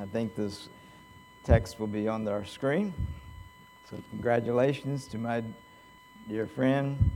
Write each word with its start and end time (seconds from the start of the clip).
I 0.00 0.06
think 0.06 0.34
this 0.34 0.70
text 1.44 1.78
will 1.78 1.86
be 1.86 2.08
on 2.08 2.26
our 2.26 2.46
screen. 2.46 2.94
So, 3.90 3.98
congratulations 4.08 5.06
to 5.08 5.18
my 5.18 5.42
dear 6.26 6.46
friend, 6.46 7.10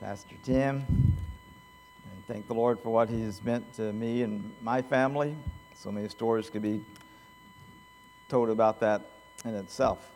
Pastor 0.00 0.36
Tim. 0.42 0.86
And 0.86 2.26
thank 2.26 2.48
the 2.48 2.54
Lord 2.54 2.80
for 2.80 2.88
what 2.88 3.10
he 3.10 3.20
has 3.24 3.44
meant 3.44 3.74
to 3.74 3.92
me 3.92 4.22
and 4.22 4.54
my 4.62 4.80
family. 4.80 5.36
So 5.74 5.92
many 5.92 6.08
stories 6.08 6.48
could 6.48 6.62
be 6.62 6.80
told 8.30 8.48
about 8.48 8.80
that 8.80 9.02
in 9.44 9.54
itself. 9.54 10.10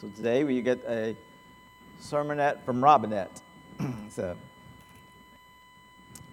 So, 0.00 0.08
today 0.08 0.44
we 0.44 0.62
get 0.62 0.82
a 0.88 1.14
sermonette 2.00 2.64
from 2.64 2.82
Robinette. 2.82 3.42
so, 4.08 4.34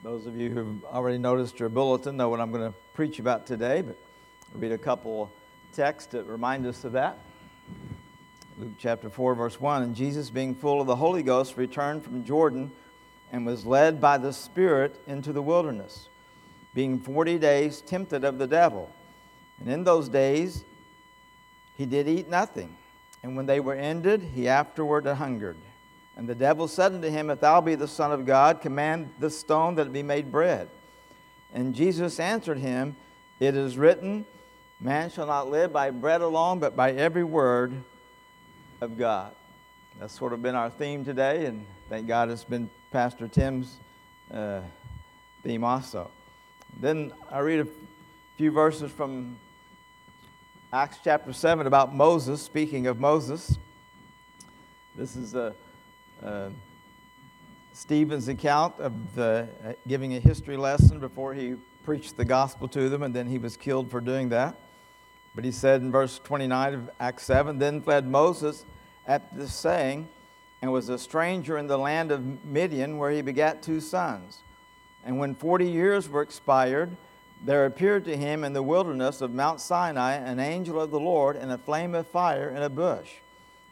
those 0.03 0.25
of 0.25 0.37
you 0.37 0.51
who've 0.51 0.85
already 0.85 1.17
noticed 1.17 1.59
your 1.59 1.67
bulletin 1.67 2.15
know 2.15 2.29
what 2.29 2.39
I'm 2.39 2.51
going 2.53 2.71
to 2.71 2.77
preach 2.93 3.19
about 3.19 3.45
today, 3.45 3.81
but 3.81 3.97
read 4.57 4.71
a 4.71 4.77
couple 4.77 5.31
texts 5.73 6.11
that 6.11 6.23
remind 6.25 6.65
us 6.65 6.83
of 6.83 6.93
that. 6.93 7.17
Luke 8.57 8.73
chapter 8.77 9.09
4, 9.09 9.35
verse 9.35 9.59
1 9.59 9.83
And 9.83 9.95
Jesus, 9.95 10.29
being 10.29 10.55
full 10.55 10.79
of 10.79 10.87
the 10.87 10.95
Holy 10.95 11.23
Ghost, 11.23 11.57
returned 11.57 12.03
from 12.03 12.23
Jordan 12.23 12.71
and 13.31 13.45
was 13.45 13.65
led 13.65 13.99
by 13.99 14.17
the 14.17 14.31
Spirit 14.31 14.99
into 15.07 15.33
the 15.33 15.41
wilderness, 15.41 16.07
being 16.73 16.99
40 16.99 17.37
days 17.37 17.81
tempted 17.81 18.23
of 18.23 18.37
the 18.37 18.47
devil. 18.47 18.89
And 19.59 19.69
in 19.69 19.83
those 19.83 20.07
days 20.07 20.63
he 21.77 21.85
did 21.85 22.07
eat 22.07 22.29
nothing. 22.29 22.77
And 23.23 23.35
when 23.35 23.45
they 23.45 23.59
were 23.59 23.73
ended, 23.73 24.21
he 24.33 24.47
afterward 24.47 25.05
hungered. 25.05 25.57
And 26.15 26.29
the 26.29 26.35
devil 26.35 26.67
said 26.69 26.93
unto 26.93 27.09
him, 27.09 27.29
If 27.29 27.41
thou 27.41 27.59
be 27.59 27.75
the 27.75 27.87
Son 27.87 28.11
of 28.13 28.25
God, 28.25 28.61
command 28.61 29.11
this 29.19 29.37
stone 29.37 29.75
that 29.75 29.87
it 29.87 29.93
be 29.93 30.03
made 30.03 30.31
bread. 30.31 30.69
And 31.53 31.75
Jesus 31.75 32.19
answered 32.19 32.59
him, 32.59 32.95
It 33.39 33.55
is 33.55 33.77
written, 33.77 34.25
Man 34.79 35.09
shall 35.09 35.27
not 35.27 35.49
live 35.49 35.71
by 35.71 35.89
bread 35.89 36.21
alone, 36.21 36.59
but 36.59 36.75
by 36.75 36.91
every 36.91 37.23
word 37.23 37.73
of 38.81 38.97
God. 38.97 39.33
That's 39.99 40.13
sort 40.13 40.33
of 40.33 40.41
been 40.41 40.55
our 40.55 40.69
theme 40.69 41.05
today, 41.05 41.45
and 41.45 41.65
thank 41.87 42.07
God 42.07 42.29
it's 42.29 42.43
been 42.43 42.69
Pastor 42.91 43.29
Tim's 43.29 43.77
uh, 44.33 44.59
theme 45.43 45.63
also. 45.63 46.11
Then 46.77 47.13
I 47.31 47.39
read 47.39 47.61
a 47.61 47.67
few 48.35 48.51
verses 48.51 48.91
from 48.91 49.37
Acts 50.73 50.97
chapter 51.01 51.31
7 51.31 51.67
about 51.67 51.95
Moses, 51.95 52.41
speaking 52.41 52.87
of 52.87 52.99
Moses. 52.99 53.57
This 54.93 55.15
is 55.15 55.35
a 55.35 55.55
uh, 56.21 56.49
Stephen's 57.71 58.27
account 58.27 58.77
of 58.79 59.15
the, 59.15 59.47
uh, 59.65 59.73
giving 59.87 60.15
a 60.15 60.19
history 60.19 60.57
lesson 60.57 60.99
before 60.99 61.33
he 61.33 61.55
preached 61.83 62.17
the 62.17 62.25
gospel 62.25 62.67
to 62.67 62.89
them, 62.89 63.03
and 63.03 63.15
then 63.15 63.27
he 63.27 63.37
was 63.37 63.55
killed 63.55 63.89
for 63.89 64.01
doing 64.01 64.29
that. 64.29 64.57
But 65.35 65.43
he 65.43 65.51
said 65.51 65.81
in 65.81 65.91
verse 65.91 66.19
29 66.23 66.73
of 66.73 66.89
Acts 66.99 67.23
7 67.23 67.59
Then 67.59 67.81
fled 67.81 68.07
Moses 68.07 68.65
at 69.05 69.35
this 69.35 69.53
saying, 69.53 70.07
and 70.61 70.71
was 70.71 70.89
a 70.89 70.97
stranger 70.97 71.57
in 71.57 71.67
the 71.67 71.77
land 71.77 72.11
of 72.11 72.43
Midian, 72.43 72.97
where 72.97 73.11
he 73.11 73.21
begat 73.21 73.61
two 73.61 73.79
sons. 73.79 74.39
And 75.03 75.19
when 75.19 75.35
forty 75.35 75.67
years 75.67 76.09
were 76.09 76.23
expired, 76.23 76.97
there 77.43 77.67
appeared 77.67 78.05
to 78.05 78.17
him 78.17 78.43
in 78.43 78.53
the 78.53 78.63
wilderness 78.63 79.21
of 79.21 79.31
Mount 79.31 79.61
Sinai 79.61 80.13
an 80.13 80.39
angel 80.39 80.81
of 80.81 80.89
the 80.89 80.99
Lord 80.99 81.35
in 81.35 81.51
a 81.51 81.57
flame 81.59 81.93
of 81.93 82.07
fire 82.07 82.49
in 82.49 82.63
a 82.63 82.69
bush. 82.69 83.17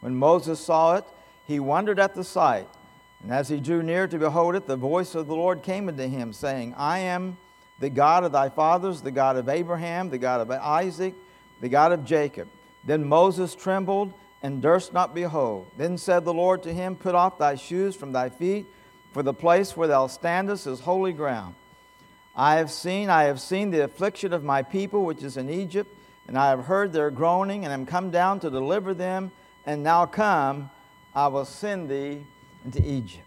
When 0.00 0.14
Moses 0.14 0.60
saw 0.60 0.94
it, 0.94 1.04
he 1.44 1.58
wondered 1.58 1.98
at 1.98 2.14
the 2.14 2.22
sight. 2.22 2.68
And 3.22 3.32
as 3.32 3.48
he 3.48 3.58
drew 3.58 3.82
near 3.82 4.06
to 4.06 4.18
behold 4.18 4.54
it, 4.54 4.66
the 4.66 4.76
voice 4.76 5.14
of 5.14 5.26
the 5.26 5.34
Lord 5.34 5.62
came 5.62 5.88
unto 5.88 6.06
him, 6.06 6.32
saying, 6.32 6.74
I 6.76 7.00
am 7.00 7.38
the 7.80 7.90
God 7.90 8.22
of 8.22 8.32
thy 8.32 8.50
fathers, 8.50 9.00
the 9.00 9.10
God 9.10 9.36
of 9.36 9.48
Abraham, 9.48 10.10
the 10.10 10.18
God 10.18 10.40
of 10.40 10.50
Isaac, 10.50 11.14
the 11.60 11.68
God 11.68 11.92
of 11.92 12.04
Jacob. 12.04 12.48
Then 12.84 13.04
Moses 13.04 13.54
trembled 13.54 14.12
and 14.42 14.60
durst 14.60 14.92
not 14.92 15.14
behold. 15.14 15.66
Then 15.76 15.96
said 15.96 16.24
the 16.24 16.34
Lord 16.34 16.62
to 16.64 16.72
him, 16.72 16.96
Put 16.96 17.14
off 17.14 17.38
thy 17.38 17.54
shoes 17.54 17.96
from 17.96 18.12
thy 18.12 18.28
feet, 18.28 18.66
for 19.12 19.22
the 19.22 19.32
place 19.32 19.76
where 19.76 19.88
thou 19.88 20.06
standest 20.06 20.66
is 20.66 20.80
holy 20.80 21.12
ground. 21.12 21.54
I 22.36 22.56
have 22.56 22.70
seen, 22.70 23.08
I 23.08 23.24
have 23.24 23.40
seen 23.40 23.70
the 23.70 23.84
affliction 23.84 24.32
of 24.32 24.42
my 24.42 24.62
people 24.62 25.04
which 25.04 25.22
is 25.22 25.36
in 25.36 25.48
Egypt, 25.48 25.96
and 26.26 26.36
I 26.36 26.50
have 26.50 26.66
heard 26.66 26.92
their 26.92 27.10
groaning, 27.10 27.64
and 27.64 27.72
am 27.72 27.86
come 27.86 28.10
down 28.10 28.40
to 28.40 28.50
deliver 28.50 28.92
them. 28.92 29.30
And 29.64 29.82
now 29.82 30.04
come, 30.04 30.70
I 31.14 31.28
will 31.28 31.44
send 31.44 31.88
thee 31.88 32.26
into 32.64 32.86
Egypt. 32.86 33.24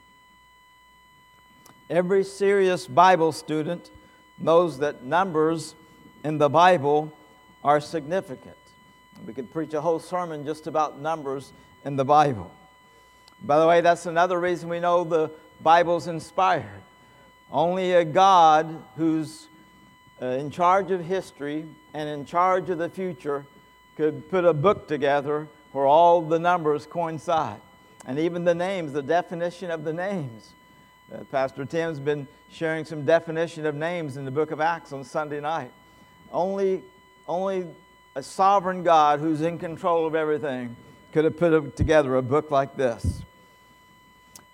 Every 1.90 2.24
serious 2.24 2.86
Bible 2.86 3.32
student 3.32 3.90
knows 4.38 4.80
that 4.80 5.04
numbers 5.04 5.74
in 6.24 6.38
the 6.38 6.50
Bible 6.50 7.14
are 7.64 7.80
significant. 7.80 8.56
We 9.26 9.34
could 9.34 9.52
preach 9.52 9.74
a 9.74 9.82
whole 9.82 10.00
sermon 10.00 10.46
just 10.46 10.68
about 10.68 11.00
numbers 11.00 11.54
in 11.86 11.96
the 11.96 12.06
Bible. 12.06 12.52
By 13.42 13.60
the 13.60 13.68
way, 13.68 13.82
that's 13.82 14.06
another 14.06 14.40
reason 14.40 14.70
we 14.70 14.80
know 14.80 15.04
the 15.04 15.32
Bible's 15.62 16.08
inspired. 16.08 16.84
Only 17.52 17.94
a 17.94 18.06
God 18.06 18.84
who's 18.96 19.48
uh, 20.22 20.26
in 20.26 20.50
charge 20.50 20.92
of 20.92 21.04
history 21.04 21.66
and 21.94 22.10
in 22.10 22.26
charge 22.26 22.70
of 22.70 22.78
the 22.78 22.90
future 22.90 23.46
could 23.96 24.30
put 24.30 24.46
a 24.46 24.54
book 24.54 24.88
together 24.88 25.48
where 25.72 25.86
all 25.86 26.22
the 26.22 26.40
numbers 26.40 26.86
coincide 26.86 27.62
and 28.06 28.18
even 28.18 28.44
the 28.44 28.56
names, 28.56 28.94
the 28.94 29.02
definition 29.02 29.70
of 29.70 29.84
the 29.84 29.94
names. 29.94 30.54
Uh, 31.14 31.24
Pastor 31.26 31.66
Tim's 31.66 32.00
been 32.00 32.28
sharing 32.50 32.86
some 32.86 33.06
definition 33.06 33.66
of 33.66 33.76
names 33.76 34.18
in 34.18 34.26
the 34.26 34.32
book 34.32 34.52
of 34.52 34.62
Acts 34.62 34.94
on 34.94 35.04
Sunday 35.04 35.40
night. 35.40 35.72
Only, 36.32 36.84
only 37.28 37.68
a 38.16 38.24
sovereign 38.24 38.84
God 38.84 39.20
who's 39.20 39.42
in 39.42 39.58
control 39.58 40.08
of 40.08 40.16
everything 40.16 40.76
could 41.12 41.26
have 41.26 41.38
put 41.38 41.76
together 41.76 42.16
a 42.16 42.22
book 42.22 42.52
like 42.52 42.76
this. 42.76 43.24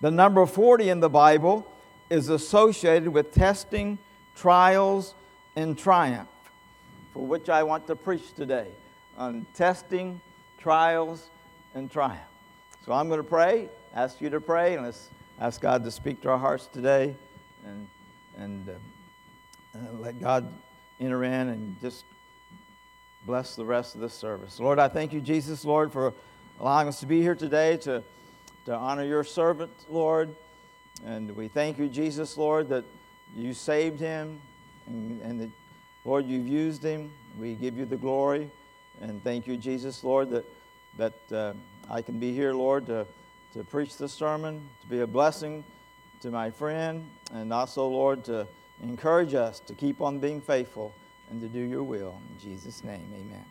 The 0.00 0.10
number 0.10 0.44
40 0.44 0.88
in 0.88 1.00
the 1.00 1.08
Bible 1.08 1.66
is 2.10 2.28
associated 2.28 3.08
with 3.08 3.32
testing, 3.32 3.98
trials, 4.34 5.14
and 5.56 5.78
triumph, 5.78 6.28
for 7.12 7.24
which 7.24 7.48
I 7.48 7.62
want 7.62 7.86
to 7.86 7.96
preach 7.96 8.34
today 8.34 8.68
on 9.16 9.46
testing, 9.54 10.20
trials, 10.58 11.30
and 11.74 11.90
triumph. 11.90 12.20
So 12.84 12.92
I'm 12.92 13.08
going 13.08 13.20
to 13.20 13.24
pray, 13.24 13.68
ask 13.94 14.20
you 14.20 14.28
to 14.30 14.40
pray, 14.40 14.74
and 14.74 14.84
let's 14.84 15.08
ask 15.40 15.60
God 15.60 15.84
to 15.84 15.90
speak 15.90 16.20
to 16.22 16.30
our 16.30 16.38
hearts 16.38 16.66
today 16.66 17.16
and, 17.64 17.88
and, 18.36 18.68
uh, 18.68 18.72
and 19.72 20.00
let 20.00 20.20
God 20.20 20.52
enter 21.00 21.24
in 21.24 21.48
and 21.48 21.80
just 21.80 22.04
bless 23.26 23.56
the 23.56 23.64
rest 23.64 23.94
of 23.94 24.00
this 24.00 24.12
service. 24.12 24.60
Lord, 24.60 24.78
I 24.78 24.88
thank 24.88 25.12
you, 25.12 25.20
Jesus, 25.20 25.64
Lord, 25.64 25.92
for 25.92 26.12
allowing 26.60 26.88
us 26.88 27.00
to 27.00 27.06
be 27.06 27.22
here 27.22 27.34
today 27.34 27.78
to, 27.78 28.02
to 28.66 28.74
honor 28.74 29.04
your 29.04 29.24
servant, 29.24 29.72
Lord. 29.88 30.34
And 31.06 31.34
we 31.34 31.48
thank 31.48 31.78
you, 31.78 31.88
Jesus, 31.88 32.36
Lord, 32.36 32.68
that 32.68 32.84
you 33.34 33.54
saved 33.54 33.98
him 33.98 34.40
and, 34.86 35.22
and 35.22 35.40
that, 35.40 35.50
Lord, 36.04 36.26
you've 36.26 36.46
used 36.46 36.82
him. 36.82 37.10
We 37.38 37.54
give 37.54 37.78
you 37.78 37.86
the 37.86 37.96
glory. 37.96 38.50
And 39.00 39.24
thank 39.24 39.46
you, 39.46 39.56
Jesus, 39.56 40.04
Lord, 40.04 40.30
that, 40.30 40.44
that 40.98 41.32
uh, 41.32 41.54
I 41.90 42.02
can 42.02 42.18
be 42.18 42.34
here, 42.34 42.52
Lord, 42.52 42.86
to, 42.86 43.06
to 43.54 43.64
preach 43.64 43.96
this 43.96 44.12
sermon, 44.12 44.68
to 44.82 44.86
be 44.86 45.00
a 45.00 45.06
blessing 45.06 45.64
to 46.20 46.30
my 46.30 46.50
friend, 46.50 47.08
and 47.32 47.52
also, 47.52 47.88
Lord, 47.88 48.24
to 48.24 48.46
encourage 48.82 49.34
us 49.34 49.60
to 49.60 49.74
keep 49.74 50.00
on 50.00 50.18
being 50.18 50.40
faithful 50.40 50.94
and 51.30 51.40
to 51.40 51.48
do 51.48 51.60
your 51.60 51.82
will. 51.82 52.20
In 52.30 52.38
Jesus' 52.38 52.84
name, 52.84 53.12
amen. 53.14 53.44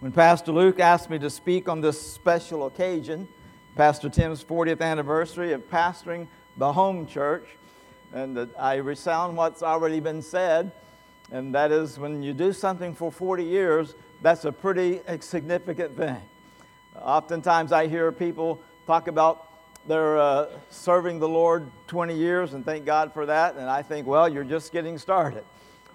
When 0.00 0.12
Pastor 0.12 0.52
Luke 0.52 0.80
asked 0.80 1.08
me 1.08 1.18
to 1.18 1.30
speak 1.30 1.68
on 1.68 1.80
this 1.80 2.00
special 2.00 2.66
occasion, 2.66 3.28
Pastor 3.74 4.08
Tim's 4.08 4.44
40th 4.44 4.80
anniversary 4.80 5.52
of 5.52 5.68
pastoring 5.70 6.26
the 6.56 6.72
home 6.72 7.06
church, 7.06 7.46
and 8.12 8.50
I 8.58 8.76
resound 8.76 9.36
what's 9.36 9.62
already 9.62 10.00
been 10.00 10.22
said, 10.22 10.72
and 11.32 11.54
that 11.54 11.72
is 11.72 11.98
when 11.98 12.22
you 12.22 12.32
do 12.32 12.52
something 12.52 12.94
for 12.94 13.10
40 13.10 13.44
years, 13.44 13.94
that's 14.22 14.44
a 14.44 14.52
pretty 14.52 15.00
significant 15.20 15.96
thing. 15.96 16.20
Oftentimes, 16.96 17.72
I 17.72 17.88
hear 17.88 18.12
people 18.12 18.62
talk 18.86 19.08
about 19.08 19.50
their 19.86 20.18
uh, 20.18 20.46
serving 20.70 21.18
the 21.18 21.28
Lord 21.28 21.70
20 21.88 22.14
years 22.14 22.54
and 22.54 22.64
thank 22.64 22.84
God 22.84 23.12
for 23.12 23.26
that. 23.26 23.56
And 23.56 23.68
I 23.68 23.82
think, 23.82 24.06
well, 24.06 24.28
you're 24.28 24.44
just 24.44 24.72
getting 24.72 24.98
started. 24.98 25.44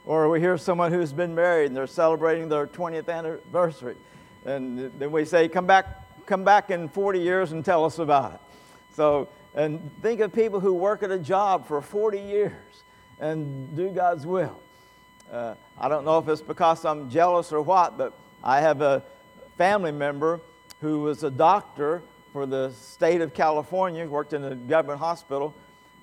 Or 0.09 0.27
we 0.27 0.39
hear 0.39 0.57
someone 0.57 0.91
who's 0.91 1.13
been 1.13 1.35
married 1.35 1.67
and 1.67 1.77
they're 1.77 1.85
celebrating 1.85 2.49
their 2.49 2.65
20th 2.65 3.09
anniversary. 3.09 3.95
And 4.43 4.91
then 4.97 5.11
we 5.11 5.23
say, 5.23 5.47
come 5.47 5.67
back, 5.67 6.25
come 6.25 6.43
back 6.43 6.71
in 6.71 6.89
40 6.89 7.19
years 7.19 7.51
and 7.51 7.63
tell 7.63 7.85
us 7.85 7.99
about 7.99 8.33
it. 8.33 8.39
So, 8.95 9.29
and 9.53 9.91
think 10.01 10.19
of 10.21 10.33
people 10.33 10.59
who 10.59 10.73
work 10.73 11.03
at 11.03 11.11
a 11.11 11.19
job 11.19 11.67
for 11.67 11.79
40 11.79 12.19
years 12.19 12.83
and 13.19 13.75
do 13.75 13.91
God's 13.91 14.25
will. 14.25 14.59
Uh, 15.31 15.53
I 15.77 15.87
don't 15.87 16.05
know 16.05 16.17
if 16.17 16.27
it's 16.27 16.41
because 16.41 16.85
I'm 16.85 17.07
jealous 17.11 17.51
or 17.51 17.61
what, 17.61 17.95
but 17.95 18.17
I 18.43 18.61
have 18.61 18.81
a 18.81 19.03
family 19.59 19.91
member 19.91 20.41
who 20.81 21.01
was 21.01 21.21
a 21.21 21.29
doctor 21.29 22.01
for 22.33 22.47
the 22.47 22.71
state 22.71 23.21
of 23.21 23.35
California, 23.35 24.07
worked 24.07 24.33
in 24.33 24.43
a 24.43 24.55
government 24.55 25.01
hospital, 25.01 25.53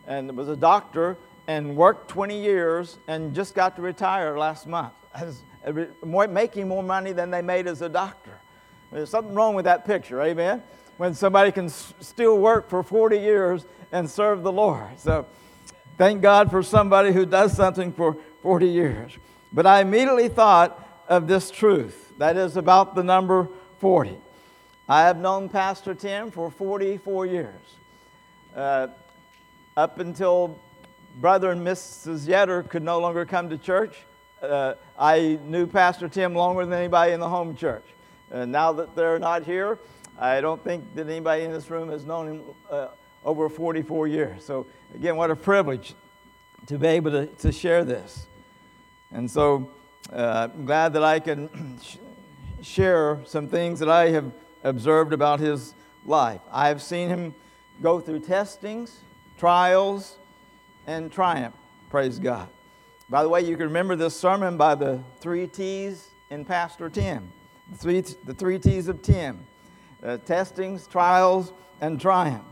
and 0.07 0.37
was 0.37 0.49
a 0.49 0.55
doctor 0.55 1.19
and 1.47 1.77
worked 1.77 2.09
20 2.09 2.41
years 2.41 2.99
and 3.07 3.35
just 3.35 3.55
got 3.55 3.77
to 3.77 3.83
retire 3.83 4.39
last 4.39 4.67
month 4.67 4.93
as, 5.15 5.43
more, 6.05 6.27
making 6.27 6.69
more 6.69 6.83
money 6.83 7.13
than 7.13 7.31
they 7.31 7.43
made 7.43 7.67
as 7.67 7.83
a 7.83 7.89
doctor. 7.89 8.39
There's 8.93 9.11
something 9.11 9.35
wrong 9.35 9.55
with 9.55 9.65
that 9.65 9.85
picture, 9.85 10.23
amen? 10.23 10.63
When 10.97 11.13
somebody 11.13 11.53
can 11.53 11.67
s- 11.67 11.93
still 12.01 12.39
work 12.39 12.71
for 12.71 12.83
40 12.83 13.19
years 13.19 13.67
and 13.93 14.09
serve 14.09 14.43
the 14.43 14.53
Lord. 14.53 14.99
So 14.99 15.27
thank 15.99 16.23
God 16.23 16.51
for 16.51 16.63
somebody 16.63 17.13
who 17.13 17.27
does 17.27 17.55
something 17.55 17.93
for 17.93 18.17
40 18.43 18.69
years. 18.69 19.13
But 19.53 19.67
I 19.67 19.81
immediately 19.81 20.29
thought 20.29 21.05
of 21.09 21.27
this 21.27 21.51
truth 21.51 22.13
that 22.19 22.37
is 22.37 22.57
about 22.57 22.95
the 22.95 23.03
number 23.03 23.49
40. 23.79 24.17
I 24.89 25.03
have 25.03 25.19
known 25.19 25.49
Pastor 25.49 25.95
Tim 25.95 26.31
for 26.31 26.51
44 26.51 27.27
years. 27.27 27.77
Uh, 28.55 28.89
up 29.77 29.99
until 29.99 30.59
Brother 31.17 31.51
and 31.51 31.67
Mrs. 31.67 32.27
Yetter 32.27 32.69
could 32.69 32.83
no 32.83 33.01
longer 33.01 33.25
come 33.25 33.49
to 33.49 33.57
church, 33.57 33.97
uh, 34.43 34.75
I 34.99 35.39
knew 35.45 35.67
Pastor 35.67 36.11
Tim 36.11 36.35
longer 36.35 36.67
than 36.67 36.75
anybody 36.79 37.13
in 37.13 37.21
the 37.21 37.29
home 37.29 37.57
church. 37.57 37.87
Uh, 38.31 38.45
now 38.45 38.71
that 38.73 38.95
they're 38.95 39.19
not 39.19 39.43
here, 39.45 39.79
I 40.19 40.43
don't 40.43 40.63
think 40.63 40.95
that 40.95 41.09
anybody 41.09 41.45
in 41.45 41.53
this 41.53 41.71
room 41.71 41.89
has 41.89 42.05
known 42.05 42.29
him 42.29 42.43
uh, 42.71 42.89
over 43.25 43.49
44 43.49 44.09
years. 44.09 44.45
So, 44.45 44.67
again, 44.95 45.17
what 45.17 45.31
a 45.31 45.37
privilege 45.37 45.95
to 46.67 46.77
be 46.79 46.89
able 46.89 47.13
to, 47.13 47.27
to 47.27 47.51
share 47.51 47.83
this. 47.83 48.27
And 49.11 49.31
so, 49.31 49.71
uh, 50.13 50.49
I'm 50.53 50.67
glad 50.67 50.93
that 50.93 51.03
I 51.03 51.19
can 51.19 51.79
share 52.61 53.21
some 53.25 53.49
things 53.49 53.79
that 53.81 53.89
I 53.89 54.11
have 54.11 54.31
observed 54.65 55.15
about 55.15 55.41
his 55.41 55.75
life. 56.05 56.43
I 56.53 56.69
have 56.69 56.83
seen 56.83 57.09
him 57.09 57.35
go 57.81 58.01
through 58.01 58.21
testings, 58.21 59.01
trials, 59.39 60.19
and 60.87 61.11
triumph. 61.11 61.55
Praise 61.91 62.19
God. 62.19 62.49
By 63.09 63.23
the 63.23 63.29
way, 63.29 63.43
you 63.43 63.57
can 63.57 63.67
remember 63.67 63.97
this 63.97 64.19
sermon 64.19 64.57
by 64.57 64.75
the 64.75 65.03
three 65.21 65.47
T's 65.47 66.11
in 66.31 66.45
Pastor 66.45 66.89
Tim. 66.89 67.31
The 67.71 67.79
three, 67.79 68.01
the 68.01 68.35
three 68.35 68.59
T's 68.59 68.89
of 68.89 69.03
Tim 69.03 69.47
uh, 70.03 70.19
testings, 70.19 70.87
trials, 70.87 71.53
and 71.81 72.01
triumph. 72.01 72.45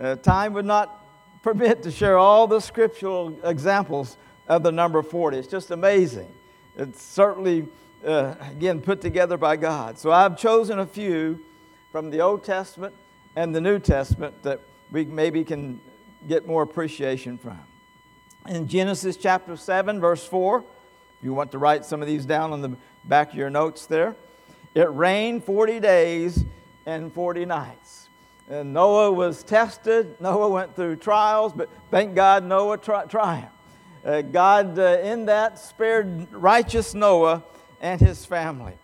Uh, 0.00 0.16
time 0.16 0.52
would 0.54 0.64
not 0.64 1.42
permit 1.42 1.82
to 1.82 1.90
share 1.90 2.18
all 2.18 2.46
the 2.46 2.60
scriptural 2.60 3.38
examples 3.44 4.16
of 4.48 4.62
the 4.62 4.72
number 4.72 5.02
40. 5.02 5.36
It's 5.36 5.48
just 5.48 5.70
amazing. 5.70 6.32
It's 6.76 7.02
certainly, 7.02 7.68
uh, 8.04 8.34
again, 8.40 8.80
put 8.80 9.00
together 9.00 9.36
by 9.36 9.56
God. 9.56 9.98
So 9.98 10.10
I've 10.10 10.36
chosen 10.36 10.78
a 10.78 10.86
few 10.86 11.40
from 11.90 12.10
the 12.10 12.20
Old 12.20 12.44
Testament 12.44 12.94
and 13.36 13.54
the 13.54 13.60
New 13.60 13.78
Testament 13.78 14.42
that 14.42 14.60
we 14.90 15.04
maybe 15.04 15.44
can 15.44 15.80
get 16.26 16.46
more 16.46 16.62
appreciation 16.62 17.38
from. 17.38 17.60
In 18.48 18.66
Genesis 18.66 19.16
chapter 19.16 19.56
7, 19.56 20.00
verse 20.00 20.26
4, 20.26 20.58
if 20.58 20.64
you 21.24 21.32
want 21.32 21.52
to 21.52 21.58
write 21.58 21.84
some 21.84 22.00
of 22.00 22.08
these 22.08 22.26
down 22.26 22.52
on 22.52 22.60
the 22.60 22.76
back 23.04 23.30
of 23.30 23.34
your 23.36 23.50
notes 23.50 23.86
there, 23.86 24.16
it 24.74 24.90
rained 24.92 25.44
40 25.44 25.80
days 25.80 26.44
and 26.86 27.12
40 27.12 27.44
nights. 27.44 28.08
And 28.48 28.72
Noah 28.72 29.12
was 29.12 29.42
tested. 29.44 30.20
Noah 30.20 30.48
went 30.48 30.74
through 30.74 30.96
trials, 30.96 31.52
but 31.52 31.68
thank 31.90 32.14
God 32.14 32.44
Noah 32.44 32.78
tri- 32.78 33.04
triumphed. 33.06 33.52
Uh, 34.04 34.20
God, 34.22 34.78
uh, 34.78 34.98
in 35.02 35.26
that, 35.26 35.58
spared 35.60 36.32
righteous 36.32 36.92
Noah 36.92 37.44
and 37.80 38.00
his 38.00 38.24
family. 38.24 38.74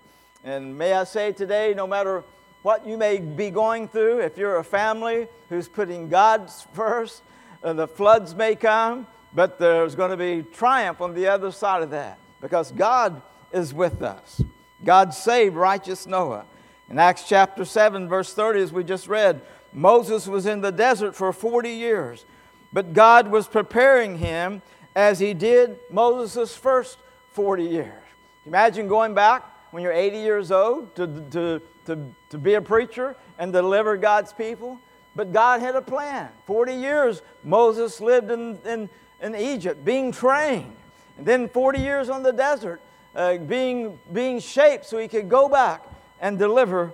And 0.44 0.78
may 0.78 0.92
I 0.92 1.04
say 1.04 1.32
today, 1.32 1.74
no 1.74 1.86
matter 1.86 2.22
what 2.62 2.86
you 2.86 2.96
may 2.96 3.18
be 3.18 3.50
going 3.50 3.88
through, 3.88 4.20
if 4.20 4.38
you're 4.38 4.58
a 4.58 4.64
family 4.64 5.26
who's 5.48 5.68
putting 5.68 6.08
God 6.08 6.50
first, 6.72 7.22
uh, 7.62 7.72
the 7.72 7.88
floods 7.88 8.34
may 8.34 8.54
come, 8.54 9.06
but 9.34 9.58
there's 9.58 9.94
going 9.94 10.10
to 10.10 10.16
be 10.16 10.42
triumph 10.42 11.00
on 11.00 11.14
the 11.14 11.26
other 11.26 11.50
side 11.50 11.82
of 11.82 11.90
that 11.90 12.18
because 12.40 12.72
God 12.72 13.20
is 13.52 13.74
with 13.74 14.02
us. 14.02 14.42
God 14.84 15.12
saved 15.12 15.56
righteous 15.56 16.06
Noah. 16.06 16.44
In 16.88 16.98
Acts 16.98 17.24
chapter 17.28 17.64
7, 17.64 18.08
verse 18.08 18.32
30, 18.32 18.60
as 18.60 18.72
we 18.72 18.84
just 18.84 19.08
read, 19.08 19.42
Moses 19.72 20.26
was 20.26 20.46
in 20.46 20.60
the 20.60 20.72
desert 20.72 21.14
for 21.14 21.32
40 21.32 21.70
years, 21.70 22.24
but 22.72 22.92
God 22.92 23.28
was 23.28 23.46
preparing 23.46 24.18
him 24.18 24.62
as 24.96 25.18
he 25.18 25.34
did 25.34 25.78
Moses' 25.90 26.56
first 26.56 26.98
40 27.32 27.64
years. 27.64 28.02
Imagine 28.46 28.88
going 28.88 29.14
back 29.14 29.44
when 29.72 29.82
you're 29.82 29.92
80 29.92 30.18
years 30.18 30.50
old 30.50 30.94
to, 30.96 31.06
to, 31.30 31.62
to, 31.84 32.14
to 32.30 32.38
be 32.38 32.54
a 32.54 32.62
preacher 32.62 33.14
and 33.38 33.52
deliver 33.52 33.96
God's 33.96 34.32
people. 34.32 34.80
But 35.14 35.32
God 35.32 35.60
had 35.60 35.74
a 35.74 35.82
plan. 35.82 36.28
40 36.46 36.74
years 36.74 37.22
Moses 37.42 38.00
lived 38.00 38.30
in, 38.30 38.58
in, 38.64 38.88
in 39.20 39.34
Egypt 39.34 39.84
being 39.84 40.12
trained. 40.12 40.76
And 41.16 41.26
then 41.26 41.48
40 41.48 41.80
years 41.80 42.08
on 42.08 42.22
the 42.22 42.32
desert 42.32 42.80
uh, 43.14 43.38
being, 43.38 43.98
being 44.12 44.38
shaped 44.38 44.86
so 44.86 44.98
he 44.98 45.08
could 45.08 45.28
go 45.28 45.48
back 45.48 45.84
and 46.20 46.38
deliver 46.38 46.92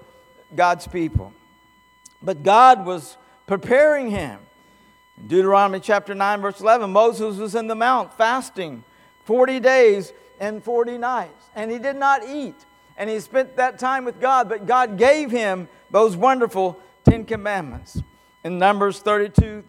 God's 0.55 0.87
people. 0.87 1.33
But 2.23 2.43
God 2.43 2.87
was 2.87 3.17
preparing 3.47 4.11
him. 4.11 4.41
In 5.19 5.29
Deuteronomy 5.29 5.81
chapter 5.81 6.15
9, 6.15 6.41
verse 6.41 6.61
11, 6.61 6.91
Moses 6.91 7.37
was 7.37 7.55
in 7.55 7.67
the 7.67 7.75
mount 7.75 8.15
fasting 8.15 8.83
40 9.25 9.61
days 9.61 10.13
and 10.41 10.63
40 10.63 10.99
nights, 10.99 11.51
and 11.55 11.71
he 11.71 11.79
did 11.79 11.97
not 11.97 12.27
eat. 12.27 12.57
And 12.97 13.11
he 13.11 13.21
spent 13.21 13.57
that 13.57 13.79
time 13.79 14.05
with 14.05 14.21
God, 14.21 14.49
but 14.49 14.67
God 14.67 14.97
gave 14.97 15.31
him 15.31 15.69
those 15.91 16.17
wonderful 16.17 16.81
Ten 17.05 17.25
Commandments. 17.25 18.03
In 18.45 18.59
Numbers 18.59 19.01
32 19.01 19.65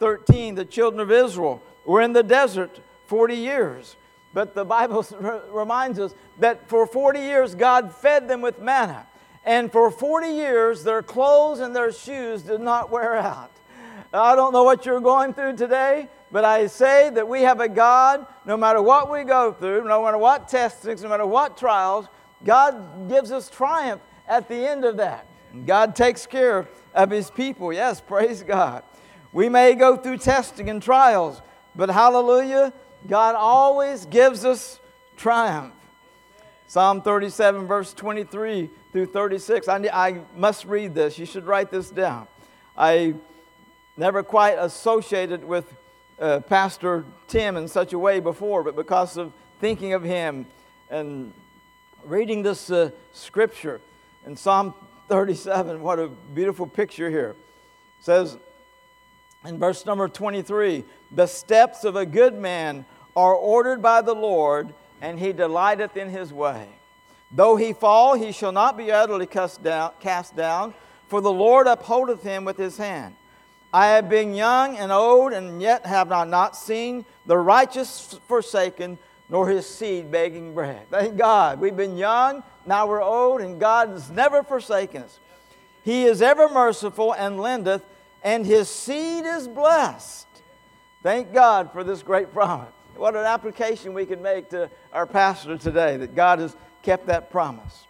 13, 0.00 0.54
the 0.54 0.64
children 0.64 1.00
of 1.00 1.10
Israel 1.10 1.60
were 1.84 2.00
in 2.00 2.12
the 2.12 2.22
desert 2.22 2.80
40 3.06 3.34
years. 3.34 3.96
But 4.32 4.54
the 4.54 4.64
Bible 4.64 5.04
reminds 5.50 5.98
us 5.98 6.14
that 6.38 6.68
for 6.68 6.86
40 6.86 7.18
years 7.18 7.54
God 7.54 7.94
fed 7.94 8.28
them 8.28 8.40
with 8.40 8.60
manna. 8.60 9.06
And 9.44 9.72
for 9.72 9.90
40 9.90 10.28
years 10.28 10.84
their 10.84 11.02
clothes 11.02 11.60
and 11.60 11.74
their 11.74 11.92
shoes 11.92 12.42
did 12.42 12.60
not 12.60 12.90
wear 12.90 13.16
out. 13.16 13.50
I 14.12 14.36
don't 14.36 14.52
know 14.52 14.62
what 14.64 14.86
you're 14.86 15.00
going 15.00 15.34
through 15.34 15.56
today, 15.56 16.08
but 16.30 16.44
I 16.44 16.66
say 16.66 17.10
that 17.10 17.28
we 17.28 17.42
have 17.42 17.60
a 17.60 17.68
God, 17.68 18.26
no 18.46 18.56
matter 18.56 18.80
what 18.80 19.10
we 19.10 19.24
go 19.24 19.52
through, 19.52 19.84
no 19.84 20.04
matter 20.04 20.18
what 20.18 20.48
testings, 20.48 21.02
no 21.02 21.08
matter 21.08 21.26
what 21.26 21.56
trials, 21.56 22.06
God 22.44 23.08
gives 23.08 23.32
us 23.32 23.50
triumph 23.50 24.00
at 24.26 24.48
the 24.48 24.56
end 24.56 24.84
of 24.84 24.96
that. 24.98 25.26
God 25.66 25.96
takes 25.96 26.26
care 26.26 26.68
of 26.94 27.10
His 27.10 27.30
people. 27.30 27.72
Yes, 27.72 28.00
praise 28.00 28.42
God. 28.42 28.82
We 29.32 29.48
may 29.48 29.74
go 29.74 29.96
through 29.96 30.18
testing 30.18 30.70
and 30.70 30.82
trials, 30.82 31.42
but 31.76 31.90
hallelujah, 31.90 32.72
God 33.06 33.34
always 33.34 34.06
gives 34.06 34.44
us 34.44 34.80
triumph. 35.16 35.74
Psalm 36.66 37.00
37, 37.02 37.66
verse 37.66 37.94
23 37.94 38.68
through 38.92 39.06
36. 39.06 39.68
I, 39.68 39.76
I 39.92 40.20
must 40.34 40.64
read 40.64 40.94
this. 40.94 41.18
You 41.18 41.26
should 41.26 41.46
write 41.46 41.70
this 41.70 41.90
down. 41.90 42.26
I 42.76 43.14
never 43.96 44.22
quite 44.22 44.58
associated 44.58 45.44
with 45.44 45.74
uh, 46.20 46.40
Pastor 46.40 47.04
Tim 47.26 47.56
in 47.56 47.68
such 47.68 47.92
a 47.92 47.98
way 47.98 48.20
before, 48.20 48.62
but 48.62 48.76
because 48.76 49.16
of 49.16 49.32
thinking 49.60 49.92
of 49.92 50.02
him 50.02 50.46
and 50.90 51.32
reading 52.04 52.42
this 52.42 52.70
uh, 52.70 52.90
scripture 53.12 53.80
in 54.26 54.36
Psalm 54.36 54.74
37, 55.08 55.80
what 55.80 55.98
a 55.98 56.08
beautiful 56.08 56.66
picture 56.66 57.08
here. 57.10 57.30
It 57.98 58.04
says 58.04 58.38
in 59.44 59.58
verse 59.58 59.86
number 59.86 60.08
23 60.08 60.84
The 61.10 61.26
steps 61.26 61.84
of 61.84 61.96
a 61.96 62.06
good 62.06 62.34
man 62.34 62.84
are 63.16 63.34
ordered 63.34 63.82
by 63.82 64.02
the 64.02 64.14
Lord, 64.14 64.74
and 65.00 65.18
he 65.18 65.32
delighteth 65.32 65.96
in 65.96 66.10
his 66.10 66.32
way. 66.32 66.68
Though 67.30 67.56
he 67.56 67.72
fall, 67.72 68.14
he 68.14 68.32
shall 68.32 68.52
not 68.52 68.76
be 68.76 68.92
utterly 68.92 69.26
cast 69.26 69.62
down, 69.62 69.92
cast 70.00 70.36
down, 70.36 70.74
for 71.08 71.20
the 71.20 71.32
Lord 71.32 71.66
upholdeth 71.66 72.22
him 72.22 72.44
with 72.44 72.56
his 72.56 72.76
hand. 72.76 73.16
I 73.72 73.88
have 73.88 74.08
been 74.08 74.34
young 74.34 74.76
and 74.76 74.90
old, 74.90 75.32
and 75.32 75.60
yet 75.60 75.84
have 75.84 76.10
I 76.10 76.24
not 76.24 76.56
seen 76.56 77.04
the 77.26 77.36
righteous 77.36 78.18
forsaken, 78.26 78.98
nor 79.28 79.48
his 79.48 79.66
seed 79.66 80.10
begging 80.10 80.54
bread. 80.54 80.88
Thank 80.90 81.16
God. 81.16 81.60
We've 81.60 81.76
been 81.76 81.96
young, 81.96 82.42
now 82.66 82.86
we're 82.86 83.02
old, 83.02 83.40
and 83.40 83.60
God 83.60 83.90
has 83.90 84.10
never 84.10 84.42
forsaken 84.42 85.02
us. 85.02 85.20
He 85.82 86.04
is 86.04 86.22
ever 86.22 86.48
merciful 86.48 87.12
and 87.12 87.40
lendeth, 87.40 87.84
and 88.22 88.44
his 88.44 88.68
seed 88.68 89.24
is 89.24 89.48
blessed. 89.48 90.26
Thank 91.02 91.32
God 91.32 91.72
for 91.72 91.84
this 91.84 92.02
great 92.02 92.32
promise. 92.32 92.72
What 92.96 93.14
an 93.14 93.24
application 93.24 93.94
we 93.94 94.06
can 94.06 94.20
make 94.20 94.50
to 94.50 94.70
our 94.92 95.06
pastor 95.06 95.56
today 95.56 95.96
that 95.98 96.16
God 96.16 96.40
has 96.40 96.56
kept 96.82 97.06
that 97.06 97.30
promise. 97.30 97.86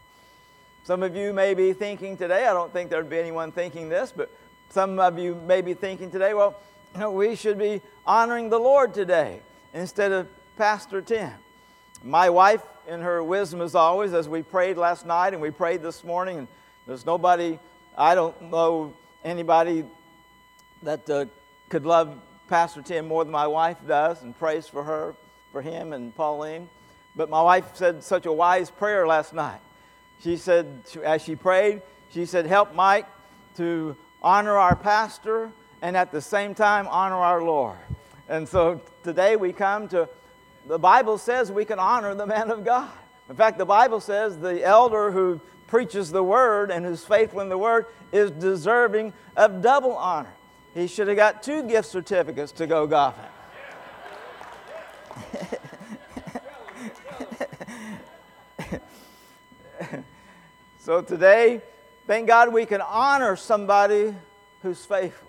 Some 0.85 1.03
of 1.03 1.17
you 1.17 1.33
may 1.33 1.55
be 1.55 1.73
thinking 1.73 2.17
today, 2.17 2.47
I 2.47 2.53
don't 2.53 2.73
think 2.73 2.91
there'd 2.91 3.09
be 3.09 3.19
anyone 3.19 3.53
thinking 3.53 3.89
this, 3.89 4.13
but 4.15 4.31
some 4.69 4.99
of 4.99 5.19
you 5.19 5.35
may 5.35 5.63
be 5.63 5.73
thinking 5.73 6.11
today, 6.11 6.35
well, 6.35 6.61
you 6.95 7.01
know, 7.01 7.11
we 7.11 7.37
should 7.37 7.59
be 7.59 7.81
honoring 8.07 8.51
the 8.51 8.59
Lord 8.59 8.93
today 8.93 9.41
instead 9.73 10.13
of 10.13 10.29
Pastor 10.59 11.01
Tim. 11.01 11.31
My 12.03 12.29
wife, 12.31 12.65
in 12.89 13.01
her 13.01 13.23
wisdom 13.23 13.61
as 13.61 13.77
always, 13.77 14.13
as 14.13 14.29
we 14.29 14.43
prayed 14.43 14.77
last 14.77 15.07
night 15.07 15.33
and 15.33 15.41
we 15.41 15.53
prayed 15.53 15.83
this 15.83 16.03
morning, 16.03 16.37
and 16.37 16.49
there's 16.85 17.07
nobody, 17.07 17.61
I 17.97 18.17
don't 18.17 18.51
know 18.51 18.93
anybody 19.25 19.85
that 20.83 21.09
uh, 21.09 21.27
could 21.69 21.87
love 21.87 22.19
Pastor 22.49 22.83
Tim 22.83 23.07
more 23.07 23.23
than 23.23 23.31
my 23.31 23.47
wife 23.47 23.77
does 23.87 24.23
and 24.25 24.37
prays 24.37 24.67
for 24.67 24.83
her, 24.83 25.15
for 25.53 25.63
him 25.63 25.93
and 25.93 26.13
Pauline. 26.13 26.69
But 27.15 27.31
my 27.31 27.41
wife 27.41 27.77
said 27.77 28.03
such 28.03 28.27
a 28.27 28.33
wise 28.33 28.69
prayer 28.69 29.07
last 29.07 29.33
night. 29.33 29.61
She 30.25 30.37
said, 30.37 30.83
as 31.05 31.23
she 31.23 31.37
prayed, 31.37 31.83
she 32.11 32.27
said, 32.27 32.47
Help 32.47 32.75
Mike 32.75 33.07
to 33.59 33.97
honor 34.21 34.57
our 34.57 34.75
pastor 34.75 35.53
and 35.83 35.97
at 35.97 36.11
the 36.11 36.21
same 36.21 36.53
time 36.57 36.89
honor 36.89 37.15
our 37.15 37.45
Lord. 37.45 37.79
And 38.29 38.49
so 38.49 38.81
today 39.05 39.37
we 39.37 39.53
come 39.53 39.87
to, 39.91 40.09
the 40.67 40.79
Bible 40.79 41.19
says 41.19 41.51
we 41.51 41.65
can 41.65 41.79
honor 41.79 42.15
the 42.15 42.27
man 42.27 42.51
of 42.51 42.65
God. 42.65 42.91
In 43.29 43.37
fact, 43.37 43.59
the 43.59 43.67
Bible 43.67 44.01
says 44.01 44.39
the 44.39 44.65
elder 44.65 45.11
who 45.11 45.41
preaches 45.67 46.11
the 46.11 46.23
word 46.23 46.71
and 46.71 46.85
who's 46.85 47.05
faithful 47.05 47.41
in 47.41 47.49
the 47.49 47.59
word 47.59 47.87
is 48.11 48.31
deserving 48.33 49.13
of 49.37 49.63
double 49.63 49.97
honor. 49.97 50.35
He 50.75 50.87
should 50.87 51.09
have 51.09 51.17
got 51.17 51.43
two 51.43 51.63
gift 51.63 51.89
certificates 51.89 52.53
to 52.53 52.67
go 52.67 52.87
golfing. 52.87 53.25
so 60.79 61.03
today, 61.03 61.61
thank 62.07 62.27
God 62.27 62.53
we 62.53 62.65
can 62.65 62.81
honor 62.81 63.37
somebody 63.37 64.15
who's 64.63 64.85
faithful. 64.85 65.28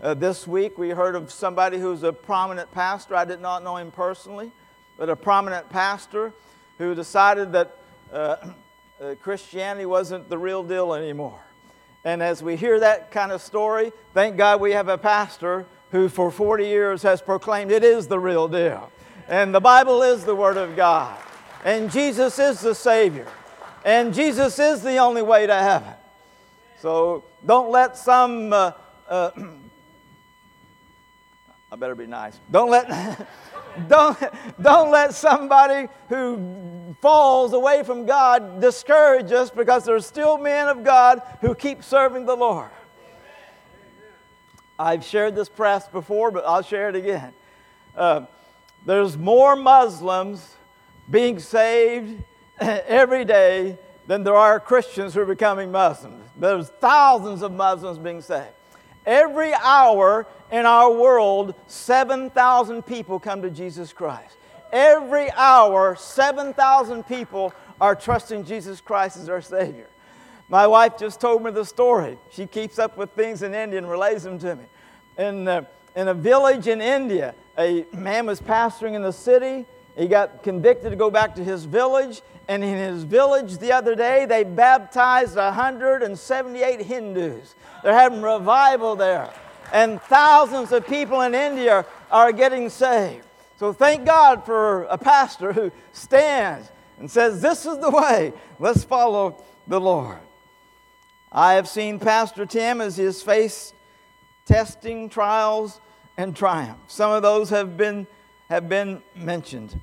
Uh, 0.00 0.12
this 0.12 0.46
week 0.46 0.76
we 0.76 0.90
heard 0.90 1.14
of 1.14 1.32
somebody 1.32 1.78
who's 1.78 2.02
a 2.02 2.12
prominent 2.12 2.70
pastor. 2.72 3.14
I 3.14 3.24
did 3.24 3.40
not 3.40 3.62
know 3.62 3.76
him 3.76 3.92
personally, 3.92 4.50
but 4.98 5.08
a 5.08 5.14
prominent 5.14 5.70
pastor 5.70 6.32
who 6.78 6.94
decided 6.94 7.52
that 7.52 7.78
uh, 8.12 8.36
uh, 9.00 9.14
Christianity 9.22 9.86
wasn't 9.86 10.28
the 10.28 10.36
real 10.36 10.64
deal 10.64 10.94
anymore. 10.94 11.40
And 12.04 12.22
as 12.22 12.42
we 12.42 12.56
hear 12.56 12.80
that 12.80 13.12
kind 13.12 13.30
of 13.30 13.40
story, 13.40 13.92
thank 14.12 14.36
God 14.36 14.60
we 14.60 14.72
have 14.72 14.88
a 14.88 14.98
pastor 14.98 15.64
who 15.90 16.08
for 16.08 16.30
40 16.30 16.66
years 16.66 17.02
has 17.02 17.22
proclaimed 17.22 17.70
it 17.70 17.84
is 17.84 18.08
the 18.08 18.18
real 18.18 18.48
deal. 18.48 18.90
And 19.28 19.54
the 19.54 19.60
Bible 19.60 20.02
is 20.02 20.24
the 20.24 20.34
Word 20.34 20.56
of 20.56 20.74
God. 20.74 21.16
And 21.64 21.90
Jesus 21.90 22.38
is 22.38 22.60
the 22.60 22.74
Savior. 22.74 23.28
And 23.84 24.12
Jesus 24.12 24.58
is 24.58 24.82
the 24.82 24.96
only 24.96 25.22
way 25.22 25.46
to 25.46 25.54
heaven. 25.54 25.94
So 26.80 27.24
don't 27.46 27.70
let 27.70 27.96
some, 27.96 28.52
uh, 28.52 28.72
uh, 29.08 29.30
I 31.74 31.76
better 31.76 31.96
be 31.96 32.06
nice. 32.06 32.38
Don't 32.52 32.70
let, 32.70 32.88
don't, 33.88 34.16
don't 34.62 34.92
let 34.92 35.12
somebody 35.12 35.88
who 36.08 36.94
falls 37.02 37.52
away 37.52 37.82
from 37.82 38.06
God 38.06 38.60
discourage 38.60 39.32
us 39.32 39.50
because 39.50 39.84
there 39.84 39.96
are 39.96 40.00
still 40.00 40.38
men 40.38 40.68
of 40.68 40.84
God 40.84 41.20
who 41.40 41.52
keep 41.52 41.82
serving 41.82 42.26
the 42.26 42.36
Lord. 42.36 42.70
I've 44.78 45.04
shared 45.04 45.34
this 45.34 45.48
press 45.48 45.88
before, 45.88 46.30
but 46.30 46.44
I'll 46.46 46.62
share 46.62 46.90
it 46.90 46.94
again. 46.94 47.32
Uh, 47.96 48.26
there's 48.86 49.18
more 49.18 49.56
Muslims 49.56 50.54
being 51.10 51.40
saved 51.40 52.22
every 52.60 53.24
day 53.24 53.78
than 54.06 54.22
there 54.22 54.36
are 54.36 54.60
Christians 54.60 55.12
who 55.14 55.22
are 55.22 55.26
becoming 55.26 55.72
Muslims. 55.72 56.24
There's 56.36 56.68
thousands 56.68 57.42
of 57.42 57.50
Muslims 57.50 57.98
being 57.98 58.20
saved. 58.20 58.54
Every 59.06 59.52
hour 59.54 60.26
in 60.50 60.66
our 60.66 60.92
world, 60.92 61.54
7,000 61.66 62.82
people 62.82 63.18
come 63.18 63.42
to 63.42 63.50
Jesus 63.50 63.92
Christ. 63.92 64.36
Every 64.72 65.30
hour, 65.32 65.94
7,000 65.96 67.04
people 67.04 67.52
are 67.80 67.94
trusting 67.94 68.44
Jesus 68.44 68.80
Christ 68.80 69.16
as 69.16 69.26
their 69.26 69.42
Savior. 69.42 69.88
My 70.48 70.66
wife 70.66 70.98
just 70.98 71.20
told 71.20 71.42
me 71.42 71.50
the 71.50 71.64
story. 71.64 72.18
She 72.30 72.46
keeps 72.46 72.78
up 72.78 72.96
with 72.96 73.10
things 73.12 73.42
in 73.42 73.54
India 73.54 73.78
and 73.78 73.88
relays 73.88 74.22
them 74.22 74.38
to 74.40 74.56
me. 74.56 74.64
In, 75.16 75.48
uh, 75.48 75.64
in 75.96 76.08
a 76.08 76.14
village 76.14 76.66
in 76.66 76.80
India, 76.80 77.34
a 77.58 77.86
man 77.92 78.26
was 78.26 78.40
pastoring 78.40 78.94
in 78.94 79.02
the 79.02 79.12
city. 79.12 79.64
He 79.96 80.08
got 80.08 80.42
convicted 80.42 80.90
to 80.90 80.96
go 80.96 81.10
back 81.10 81.34
to 81.36 81.44
his 81.44 81.64
village. 81.64 82.22
And 82.48 82.62
in 82.62 82.76
his 82.76 83.04
village 83.04 83.58
the 83.58 83.72
other 83.72 83.94
day, 83.94 84.26
they 84.26 84.44
baptized 84.44 85.36
178 85.36 86.82
Hindus. 86.82 87.54
They're 87.82 87.94
having 87.94 88.20
revival 88.20 88.96
there. 88.96 89.32
And 89.72 90.00
thousands 90.02 90.72
of 90.72 90.86
people 90.86 91.22
in 91.22 91.34
India 91.34 91.86
are 92.10 92.32
getting 92.32 92.68
saved. 92.68 93.26
So 93.56 93.72
thank 93.72 94.04
God 94.04 94.44
for 94.44 94.82
a 94.84 94.98
pastor 94.98 95.52
who 95.52 95.70
stands 95.92 96.70
and 96.98 97.10
says, 97.10 97.40
This 97.40 97.64
is 97.64 97.78
the 97.78 97.90
way. 97.90 98.32
Let's 98.58 98.84
follow 98.84 99.42
the 99.66 99.80
Lord. 99.80 100.18
I 101.32 101.54
have 101.54 101.68
seen 101.68 101.98
Pastor 101.98 102.46
Tim 102.46 102.80
as 102.80 102.96
he 102.96 103.04
has 103.04 103.22
faced 103.22 103.74
testing, 104.44 105.08
trials, 105.08 105.80
and 106.16 106.36
triumph. 106.36 106.78
Some 106.86 107.10
of 107.10 107.22
those 107.22 107.50
have 107.50 107.76
been, 107.76 108.06
have 108.54 108.68
been 108.68 109.02
mentioned. 109.16 109.80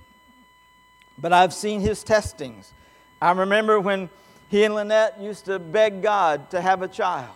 But 1.17 1.33
I've 1.33 1.53
seen 1.53 1.81
his 1.81 2.03
testings. 2.03 2.73
I 3.21 3.31
remember 3.31 3.79
when 3.79 4.09
he 4.47 4.63
and 4.63 4.73
Lynette 4.73 5.21
used 5.21 5.45
to 5.45 5.59
beg 5.59 6.01
God 6.01 6.49
to 6.51 6.61
have 6.61 6.81
a 6.81 6.87
child. 6.87 7.35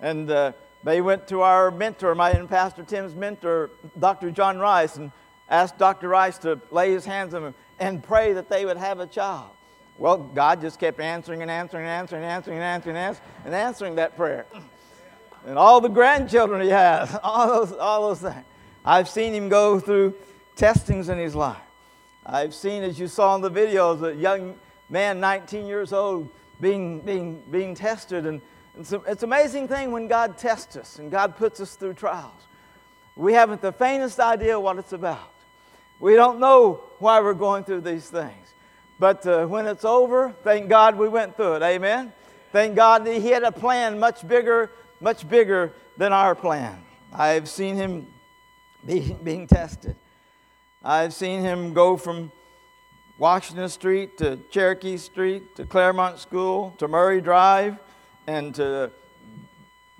And 0.00 0.30
uh, 0.30 0.52
they 0.82 1.00
went 1.00 1.28
to 1.28 1.42
our 1.42 1.70
mentor, 1.70 2.14
my 2.14 2.30
and 2.30 2.48
Pastor 2.48 2.82
Tim's 2.82 3.14
mentor, 3.14 3.70
Dr. 3.98 4.30
John 4.30 4.58
Rice, 4.58 4.96
and 4.96 5.12
asked 5.48 5.76
Dr. 5.78 6.08
Rice 6.08 6.38
to 6.38 6.58
lay 6.70 6.90
his 6.90 7.04
hands 7.04 7.34
on 7.34 7.42
them 7.42 7.54
and 7.78 8.02
pray 8.02 8.32
that 8.32 8.48
they 8.48 8.64
would 8.64 8.78
have 8.78 9.00
a 9.00 9.06
child. 9.06 9.50
Well, 9.98 10.16
God 10.16 10.62
just 10.62 10.80
kept 10.80 10.98
answering 10.98 11.42
and 11.42 11.50
answering 11.50 11.84
and 11.84 11.92
answering 11.92 12.22
and 12.22 12.30
answering 12.32 12.56
and 12.56 12.64
answering 12.64 12.96
and 12.96 13.04
answering, 13.06 13.28
and 13.44 13.54
answering 13.54 13.94
that 13.96 14.16
prayer. 14.16 14.46
And 15.46 15.58
all 15.58 15.80
the 15.82 15.88
grandchildren 15.88 16.62
he 16.62 16.70
has, 16.70 17.16
all 17.22 17.46
those, 17.48 17.72
all 17.74 18.08
those 18.08 18.20
things. 18.20 18.44
I've 18.84 19.08
seen 19.08 19.32
him 19.32 19.48
go 19.48 19.78
through 19.78 20.14
testings 20.56 21.08
in 21.08 21.18
his 21.18 21.34
life. 21.34 21.56
I've 22.26 22.54
seen, 22.54 22.82
as 22.82 22.98
you 22.98 23.08
saw 23.08 23.34
in 23.34 23.40
the 23.40 23.50
videos, 23.50 24.02
a 24.02 24.14
young 24.14 24.56
man, 24.88 25.20
19 25.20 25.66
years 25.66 25.92
old, 25.92 26.28
being, 26.60 27.00
being, 27.00 27.42
being 27.50 27.74
tested. 27.74 28.26
And 28.26 28.40
it's, 28.78 28.92
an 28.92 29.02
amazing 29.22 29.68
thing 29.68 29.90
when 29.90 30.08
God 30.08 30.38
tests 30.38 30.76
us 30.76 30.98
and 30.98 31.10
God 31.10 31.36
puts 31.36 31.60
us 31.60 31.74
through 31.74 31.94
trials. 31.94 32.46
We 33.16 33.32
haven't 33.34 33.60
the 33.60 33.72
faintest 33.72 34.20
idea 34.20 34.58
what 34.58 34.78
it's 34.78 34.92
about. 34.92 35.32
We 36.00 36.14
don't 36.14 36.40
know 36.40 36.82
why 36.98 37.20
we're 37.20 37.34
going 37.34 37.64
through 37.64 37.82
these 37.82 38.08
things. 38.08 38.54
But 38.98 39.26
uh, 39.26 39.46
when 39.46 39.66
it's 39.66 39.84
over, 39.84 40.34
thank 40.42 40.68
God 40.68 40.96
we 40.96 41.08
went 41.08 41.36
through 41.36 41.54
it. 41.56 41.62
Amen. 41.62 42.12
Thank 42.52 42.76
God 42.76 43.04
that 43.04 43.20
He 43.20 43.28
had 43.28 43.42
a 43.42 43.52
plan 43.52 43.98
much 43.98 44.26
bigger, 44.26 44.70
much 45.00 45.28
bigger 45.28 45.72
than 45.96 46.12
our 46.12 46.34
plan. 46.34 46.82
I've 47.12 47.48
seen 47.48 47.76
Him 47.76 48.06
be, 48.86 49.16
being 49.22 49.46
tested. 49.46 49.96
I've 50.82 51.14
seen 51.14 51.40
Him 51.40 51.72
go 51.72 51.96
from 51.96 52.32
Washington 53.18 53.68
Street 53.68 54.18
to 54.18 54.38
Cherokee 54.50 54.96
Street 54.96 55.54
to 55.56 55.64
Claremont 55.64 56.18
School 56.18 56.74
to 56.78 56.88
Murray 56.88 57.20
Drive 57.20 57.78
and 58.26 58.54
to 58.56 58.90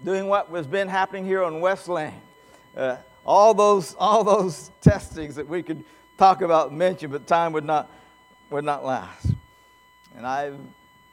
doing 0.02 0.26
what 0.26 0.50
was 0.50 0.66
been 0.66 0.88
happening 0.88 1.24
here 1.24 1.42
on 1.42 1.60
West 1.60 1.88
Lane. 1.88 2.20
Uh, 2.76 2.96
all 3.24 3.54
those, 3.54 3.94
all 3.98 4.24
those 4.24 4.70
testings 4.80 5.36
that 5.36 5.48
we 5.48 5.62
could 5.62 5.84
talk 6.18 6.42
about 6.42 6.70
and 6.70 6.78
mention, 6.78 7.10
but 7.10 7.26
time 7.26 7.52
would 7.52 7.64
not, 7.64 7.90
would 8.50 8.64
not 8.64 8.84
last. 8.84 9.26
And 10.16 10.26
I've 10.26 10.58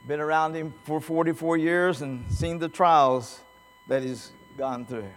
been 0.08 0.20
around 0.20 0.56
him 0.56 0.74
for 0.84 1.00
44 1.00 1.58
years 1.58 2.02
and 2.02 2.32
seen 2.32 2.58
the 2.58 2.70
trials 2.70 3.42
that 3.88 4.04
he's 4.04 4.32
gone 4.58 4.86
through. 4.86 5.10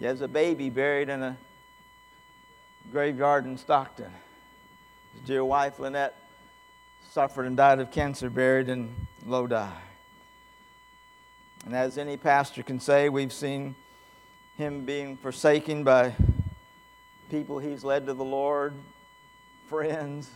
He 0.00 0.06
has 0.06 0.22
a 0.22 0.28
baby 0.28 0.70
buried 0.70 1.10
in 1.10 1.22
a 1.22 1.36
graveyard 2.90 3.44
in 3.44 3.58
Stockton. 3.58 4.10
His 5.12 5.22
dear 5.26 5.44
wife, 5.44 5.78
Lynette, 5.78 6.16
suffered 7.10 7.44
and 7.44 7.54
died 7.54 7.80
of 7.80 7.90
cancer, 7.90 8.30
buried 8.30 8.70
in 8.70 8.94
Lodi. 9.26 9.68
And 11.66 11.76
as 11.76 11.98
any 11.98 12.16
pastor 12.16 12.62
can 12.62 12.80
say, 12.80 13.10
we've 13.10 13.32
seen 13.32 13.74
him 14.56 14.86
being 14.86 15.18
forsaken 15.18 15.84
by 15.84 16.14
people 17.30 17.58
he's 17.58 17.84
led 17.84 18.06
to 18.06 18.14
the 18.14 18.24
Lord, 18.24 18.72
friends, 19.68 20.30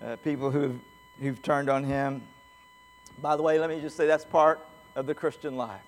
uh, 0.00 0.14
people 0.16 0.52
who've, 0.52 0.78
who've 1.18 1.42
turned 1.42 1.68
on 1.68 1.82
him. 1.82 2.22
By 3.20 3.34
the 3.34 3.42
way, 3.42 3.58
let 3.58 3.68
me 3.68 3.80
just 3.80 3.96
say 3.96 4.06
that's 4.06 4.24
part 4.24 4.64
of 4.94 5.06
the 5.06 5.14
Christian 5.14 5.56
life. 5.56 5.82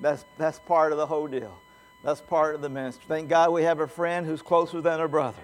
That's, 0.00 0.24
that's 0.38 0.58
part 0.60 0.92
of 0.92 0.98
the 0.98 1.06
whole 1.06 1.26
deal. 1.26 1.60
That's 2.04 2.20
part 2.20 2.54
of 2.54 2.60
the 2.60 2.68
ministry. 2.68 3.04
Thank 3.08 3.30
God 3.30 3.50
we 3.50 3.62
have 3.62 3.80
a 3.80 3.88
friend 3.88 4.26
who's 4.26 4.42
closer 4.42 4.82
than 4.82 5.00
a 5.00 5.08
brother. 5.08 5.42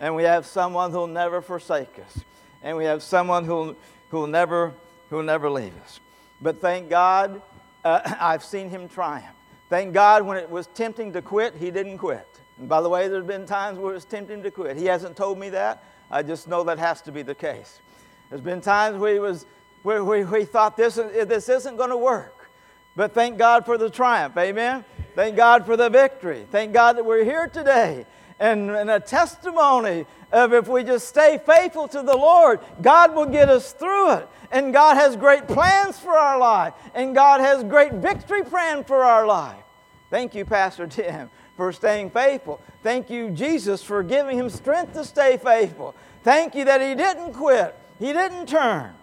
And 0.00 0.16
we 0.16 0.24
have 0.24 0.44
someone 0.44 0.90
who'll 0.90 1.06
never 1.06 1.40
forsake 1.40 2.00
us. 2.04 2.24
And 2.62 2.76
we 2.76 2.84
have 2.84 3.02
someone 3.02 3.44
who'll, 3.44 3.76
who'll, 4.08 4.26
never, 4.26 4.74
who'll 5.08 5.22
never 5.22 5.48
leave 5.48 5.72
us. 5.82 6.00
But 6.42 6.60
thank 6.60 6.90
God 6.90 7.40
uh, 7.84 8.00
I've 8.20 8.44
seen 8.44 8.68
him 8.70 8.88
triumph. 8.88 9.36
Thank 9.68 9.94
God 9.94 10.26
when 10.26 10.36
it 10.36 10.50
was 10.50 10.66
tempting 10.68 11.12
to 11.12 11.22
quit, 11.22 11.54
he 11.54 11.70
didn't 11.70 11.98
quit. 11.98 12.26
And 12.58 12.68
by 12.68 12.80
the 12.80 12.88
way, 12.88 13.06
there's 13.06 13.24
been 13.24 13.46
times 13.46 13.78
where 13.78 13.94
it's 13.94 14.04
tempting 14.04 14.42
to 14.42 14.50
quit. 14.50 14.76
He 14.76 14.86
hasn't 14.86 15.16
told 15.16 15.38
me 15.38 15.48
that. 15.50 15.84
I 16.10 16.24
just 16.24 16.48
know 16.48 16.64
that 16.64 16.78
has 16.80 17.00
to 17.02 17.12
be 17.12 17.22
the 17.22 17.36
case. 17.36 17.80
There's 18.28 18.40
been 18.40 18.60
times 18.60 18.98
where 18.98 19.12
he, 19.12 19.20
was, 19.20 19.46
where, 19.84 20.02
where 20.02 20.26
he 20.26 20.44
thought 20.44 20.76
this, 20.76 20.96
this 20.96 21.48
isn't 21.48 21.76
going 21.76 21.90
to 21.90 21.96
work. 21.96 22.50
But 22.96 23.14
thank 23.14 23.38
God 23.38 23.64
for 23.64 23.78
the 23.78 23.88
triumph. 23.88 24.36
Amen. 24.36 24.84
Thank 25.14 25.36
God 25.36 25.66
for 25.66 25.76
the 25.76 25.90
victory. 25.90 26.46
Thank 26.50 26.72
God 26.72 26.96
that 26.96 27.04
we're 27.04 27.24
here 27.24 27.48
today. 27.48 28.06
and, 28.40 28.70
and 28.70 28.90
a 28.90 28.98
testimony 28.98 30.06
of 30.32 30.52
if 30.54 30.66
we 30.66 30.82
just 30.82 31.06
stay 31.08 31.38
faithful 31.44 31.86
to 31.88 32.02
the 32.02 32.16
Lord, 32.16 32.60
God 32.80 33.14
will 33.14 33.26
get 33.26 33.48
us 33.48 33.72
through 33.72 34.14
it. 34.14 34.28
And 34.50 34.72
God 34.72 34.96
has 34.96 35.14
great 35.14 35.46
plans 35.46 35.98
for 35.98 36.12
our 36.12 36.38
life. 36.38 36.72
And 36.94 37.14
God 37.14 37.40
has 37.40 37.62
great 37.62 37.92
victory 37.92 38.42
plan 38.42 38.82
for 38.82 39.04
our 39.04 39.26
life. 39.26 39.62
Thank 40.08 40.34
you, 40.34 40.44
Pastor 40.44 40.86
Tim, 40.86 41.30
for 41.56 41.72
staying 41.72 42.10
faithful. 42.10 42.60
Thank 42.82 43.10
you, 43.10 43.30
Jesus, 43.30 43.82
for 43.82 44.02
giving 44.02 44.38
him 44.38 44.48
strength 44.48 44.94
to 44.94 45.04
stay 45.04 45.36
faithful. 45.36 45.94
Thank 46.24 46.54
you 46.54 46.64
that 46.64 46.80
he 46.80 46.94
didn't 46.94 47.34
quit. 47.34 47.76
He 47.98 48.12
didn't 48.12 48.46
turn. 48.46 48.94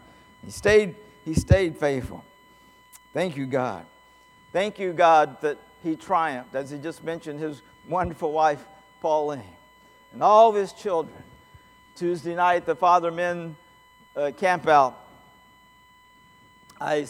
He 0.43 0.51
stayed, 0.51 0.95
he 1.23 1.35
stayed 1.35 1.77
faithful. 1.77 2.25
Thank 3.13 3.37
you, 3.37 3.45
God. 3.45 3.85
Thank 4.51 4.79
you, 4.79 4.91
God, 4.91 5.39
that 5.41 5.57
he 5.83 5.95
triumphed, 5.95 6.55
as 6.55 6.69
he 6.69 6.77
just 6.77 7.03
mentioned, 7.03 7.39
his 7.39 7.61
wonderful 7.87 8.31
wife, 8.31 8.63
Pauline, 9.01 9.43
and 10.13 10.23
all 10.23 10.49
of 10.49 10.55
his 10.55 10.73
children. 10.73 11.15
Tuesday 11.95 12.35
night, 12.35 12.65
the 12.65 12.75
Father 12.75 13.11
Men 13.11 13.55
uh, 14.15 14.31
camp 14.37 14.67
out. 14.67 15.05
I 16.79 17.07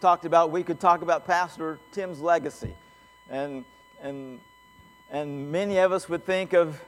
talked 0.00 0.24
about, 0.24 0.50
we 0.50 0.62
could 0.62 0.78
talk 0.78 1.02
about 1.02 1.26
Pastor 1.26 1.80
Tim's 1.92 2.20
legacy. 2.20 2.74
And, 3.28 3.64
and, 4.00 4.40
and 5.10 5.50
many 5.50 5.78
of 5.78 5.92
us 5.92 6.08
would 6.08 6.24
think 6.24 6.52
of 6.52 6.80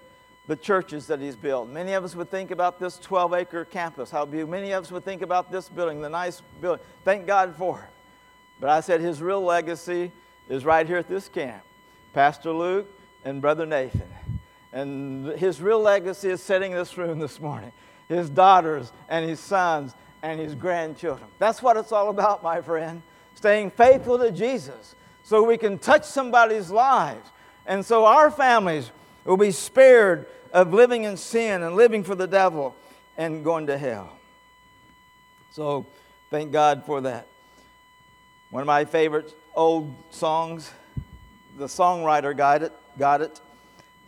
the 0.46 0.56
churches 0.56 1.06
that 1.08 1.20
he's 1.20 1.36
built. 1.36 1.68
Many 1.68 1.92
of 1.92 2.04
us 2.04 2.14
would 2.16 2.30
think 2.30 2.50
about 2.50 2.78
this 2.80 2.98
12 2.98 3.34
acre 3.34 3.64
campus, 3.64 4.10
how 4.10 4.24
beautiful. 4.24 4.50
Many 4.50 4.72
of 4.72 4.84
us 4.84 4.92
would 4.92 5.04
think 5.04 5.22
about 5.22 5.50
this 5.50 5.68
building, 5.68 6.00
the 6.00 6.08
nice 6.08 6.42
building. 6.60 6.84
Thank 7.04 7.26
God 7.26 7.54
for 7.56 7.80
it. 7.80 7.90
But 8.60 8.70
I 8.70 8.80
said 8.80 9.00
his 9.00 9.22
real 9.22 9.42
legacy 9.42 10.12
is 10.50 10.64
right 10.64 10.86
here 10.86 10.98
at 10.98 11.08
this 11.08 11.28
camp 11.28 11.62
Pastor 12.12 12.52
Luke 12.52 12.92
and 13.24 13.40
Brother 13.40 13.64
Nathan. 13.64 14.08
And 14.72 15.26
his 15.38 15.62
real 15.62 15.80
legacy 15.80 16.28
is 16.28 16.42
setting 16.42 16.72
this 16.72 16.98
room 16.98 17.18
this 17.18 17.40
morning. 17.40 17.72
His 18.08 18.28
daughters 18.28 18.92
and 19.08 19.28
his 19.28 19.40
sons 19.40 19.94
and 20.22 20.40
his 20.40 20.54
grandchildren. 20.54 21.28
That's 21.38 21.62
what 21.62 21.76
it's 21.76 21.92
all 21.92 22.10
about, 22.10 22.42
my 22.42 22.60
friend. 22.60 23.02
Staying 23.34 23.70
faithful 23.70 24.18
to 24.18 24.30
Jesus 24.32 24.96
so 25.22 25.42
we 25.42 25.56
can 25.56 25.78
touch 25.78 26.04
somebody's 26.04 26.70
lives. 26.70 27.30
And 27.66 27.86
so 27.86 28.04
our 28.04 28.30
families 28.30 28.90
will 29.24 29.36
be 29.36 29.52
spared 29.52 30.26
of 30.52 30.74
living 30.74 31.04
in 31.04 31.16
sin 31.16 31.62
and 31.62 31.76
living 31.76 32.02
for 32.02 32.16
the 32.16 32.26
devil 32.26 32.74
and 33.16 33.44
going 33.44 33.68
to 33.68 33.78
hell. 33.78 34.18
So 35.52 35.86
thank 36.30 36.50
God 36.50 36.84
for 36.86 37.00
that. 37.02 37.28
One 38.50 38.62
of 38.62 38.66
my 38.66 38.84
favorite 38.84 39.32
old 39.54 39.94
songs, 40.10 40.70
the 41.56 41.66
songwriter 41.66 42.36
got 42.36 42.62
it, 42.62 42.72
got 42.98 43.20
it 43.20 43.40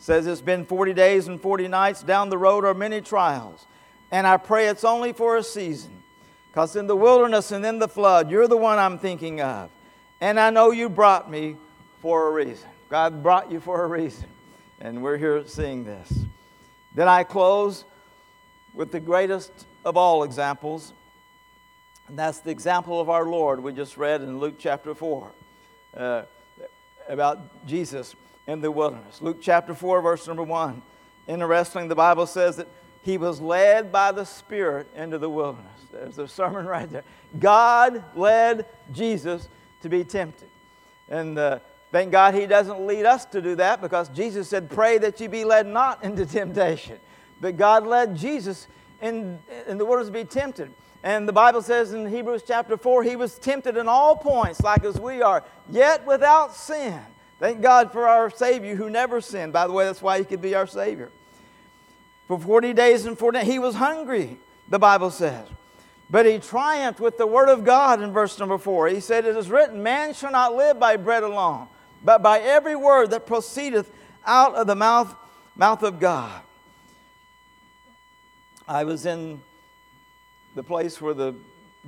says 0.02 0.26
it's 0.26 0.40
been 0.40 0.66
40 0.66 0.94
days 0.94 1.28
and 1.28 1.40
40 1.40 1.68
nights. 1.68 2.02
Down 2.02 2.28
the 2.28 2.36
road 2.36 2.64
are 2.64 2.74
many 2.74 3.00
trials. 3.00 3.66
And 4.10 4.26
I 4.26 4.36
pray 4.36 4.66
it's 4.66 4.82
only 4.82 5.12
for 5.12 5.36
a 5.36 5.44
season. 5.44 6.02
Because 6.50 6.74
in 6.74 6.88
the 6.88 6.96
wilderness 6.96 7.52
and 7.52 7.64
in 7.64 7.78
the 7.78 7.86
flood, 7.86 8.28
you're 8.28 8.48
the 8.48 8.56
one 8.56 8.80
I'm 8.80 8.98
thinking 8.98 9.40
of. 9.40 9.70
And 10.20 10.40
I 10.40 10.50
know 10.50 10.72
you 10.72 10.88
brought 10.88 11.30
me 11.30 11.56
for 12.00 12.26
a 12.26 12.30
reason. 12.32 12.68
God 12.88 13.22
brought 13.22 13.52
you 13.52 13.60
for 13.60 13.84
a 13.84 13.86
reason. 13.86 14.26
And 14.80 15.04
we're 15.04 15.18
here 15.18 15.46
seeing 15.46 15.84
this. 15.84 16.24
Then 16.92 17.06
I 17.06 17.22
close 17.22 17.84
with 18.74 18.90
the 18.90 19.00
greatest 19.00 19.52
of 19.84 19.96
all 19.96 20.24
examples. 20.24 20.92
And 22.12 22.18
that's 22.18 22.40
the 22.40 22.50
example 22.50 23.00
of 23.00 23.08
our 23.08 23.24
Lord 23.24 23.62
we 23.62 23.72
just 23.72 23.96
read 23.96 24.20
in 24.20 24.38
Luke 24.38 24.56
chapter 24.58 24.94
4 24.94 25.32
uh, 25.96 26.22
about 27.08 27.66
Jesus 27.66 28.14
in 28.46 28.60
the 28.60 28.70
wilderness. 28.70 29.22
Luke 29.22 29.38
chapter 29.40 29.74
4, 29.74 30.02
verse 30.02 30.26
number 30.26 30.42
1. 30.42 30.82
Interesting, 31.26 31.38
the 31.38 31.46
wrestling, 31.46 31.88
the 31.88 31.94
Bible 31.94 32.26
says 32.26 32.56
that 32.56 32.68
he 33.00 33.16
was 33.16 33.40
led 33.40 33.90
by 33.90 34.12
the 34.12 34.26
Spirit 34.26 34.88
into 34.94 35.16
the 35.16 35.30
wilderness. 35.30 35.86
There's 35.90 36.18
a 36.18 36.28
sermon 36.28 36.66
right 36.76 36.90
there. 36.90 37.04
God 37.38 38.04
led 38.14 38.66
Jesus 38.92 39.48
to 39.80 39.88
be 39.88 40.04
tempted. 40.04 40.50
And 41.08 41.38
uh, 41.38 41.60
thank 41.92 42.12
God 42.12 42.34
he 42.34 42.44
doesn't 42.44 42.86
lead 42.86 43.06
us 43.06 43.24
to 43.24 43.40
do 43.40 43.54
that 43.54 43.80
because 43.80 44.10
Jesus 44.10 44.50
said, 44.50 44.68
Pray 44.68 44.98
that 44.98 45.18
you 45.18 45.30
be 45.30 45.46
led 45.46 45.66
not 45.66 46.04
into 46.04 46.26
temptation. 46.26 46.98
But 47.40 47.56
God 47.56 47.86
led 47.86 48.14
Jesus 48.14 48.68
in, 49.02 49.38
in 49.66 49.76
the 49.76 49.84
wilderness 49.84 50.08
to 50.08 50.12
be 50.12 50.24
tempted. 50.24 50.72
And 51.02 51.28
the 51.28 51.32
Bible 51.32 51.62
says 51.62 51.92
in 51.92 52.06
Hebrews 52.06 52.44
chapter 52.46 52.76
4, 52.76 53.02
he 53.02 53.16
was 53.16 53.38
tempted 53.38 53.76
in 53.76 53.88
all 53.88 54.16
points, 54.16 54.60
like 54.60 54.84
as 54.84 55.00
we 55.00 55.20
are, 55.20 55.42
yet 55.68 56.06
without 56.06 56.54
sin. 56.54 57.00
Thank 57.40 57.60
God 57.60 57.90
for 57.90 58.06
our 58.06 58.30
Savior 58.30 58.76
who 58.76 58.88
never 58.88 59.20
sinned. 59.20 59.52
By 59.52 59.66
the 59.66 59.72
way, 59.72 59.84
that's 59.84 60.00
why 60.00 60.18
he 60.18 60.24
could 60.24 60.40
be 60.40 60.54
our 60.54 60.66
Savior. 60.66 61.10
For 62.28 62.38
40 62.38 62.72
days 62.72 63.04
and 63.04 63.18
40 63.18 63.38
nights, 63.38 63.50
he 63.50 63.58
was 63.58 63.74
hungry, 63.74 64.38
the 64.68 64.78
Bible 64.78 65.10
says. 65.10 65.48
But 66.08 66.24
he 66.24 66.38
triumphed 66.38 67.00
with 67.00 67.18
the 67.18 67.26
word 67.26 67.48
of 67.48 67.64
God 67.64 68.00
in 68.00 68.12
verse 68.12 68.38
number 68.38 68.58
4. 68.58 68.88
He 68.88 69.00
said, 69.00 69.24
It 69.24 69.36
is 69.36 69.50
written, 69.50 69.82
Man 69.82 70.14
shall 70.14 70.30
not 70.30 70.54
live 70.54 70.78
by 70.78 70.96
bread 70.96 71.24
alone, 71.24 71.66
but 72.04 72.22
by 72.22 72.38
every 72.38 72.76
word 72.76 73.10
that 73.10 73.26
proceedeth 73.26 73.90
out 74.24 74.54
of 74.54 74.68
the 74.68 74.76
mouth, 74.76 75.16
mouth 75.56 75.82
of 75.82 75.98
God. 75.98 76.42
I 78.68 78.84
was 78.84 79.06
in 79.06 79.40
the 80.54 80.62
place 80.62 81.00
where 81.00 81.14
the 81.14 81.34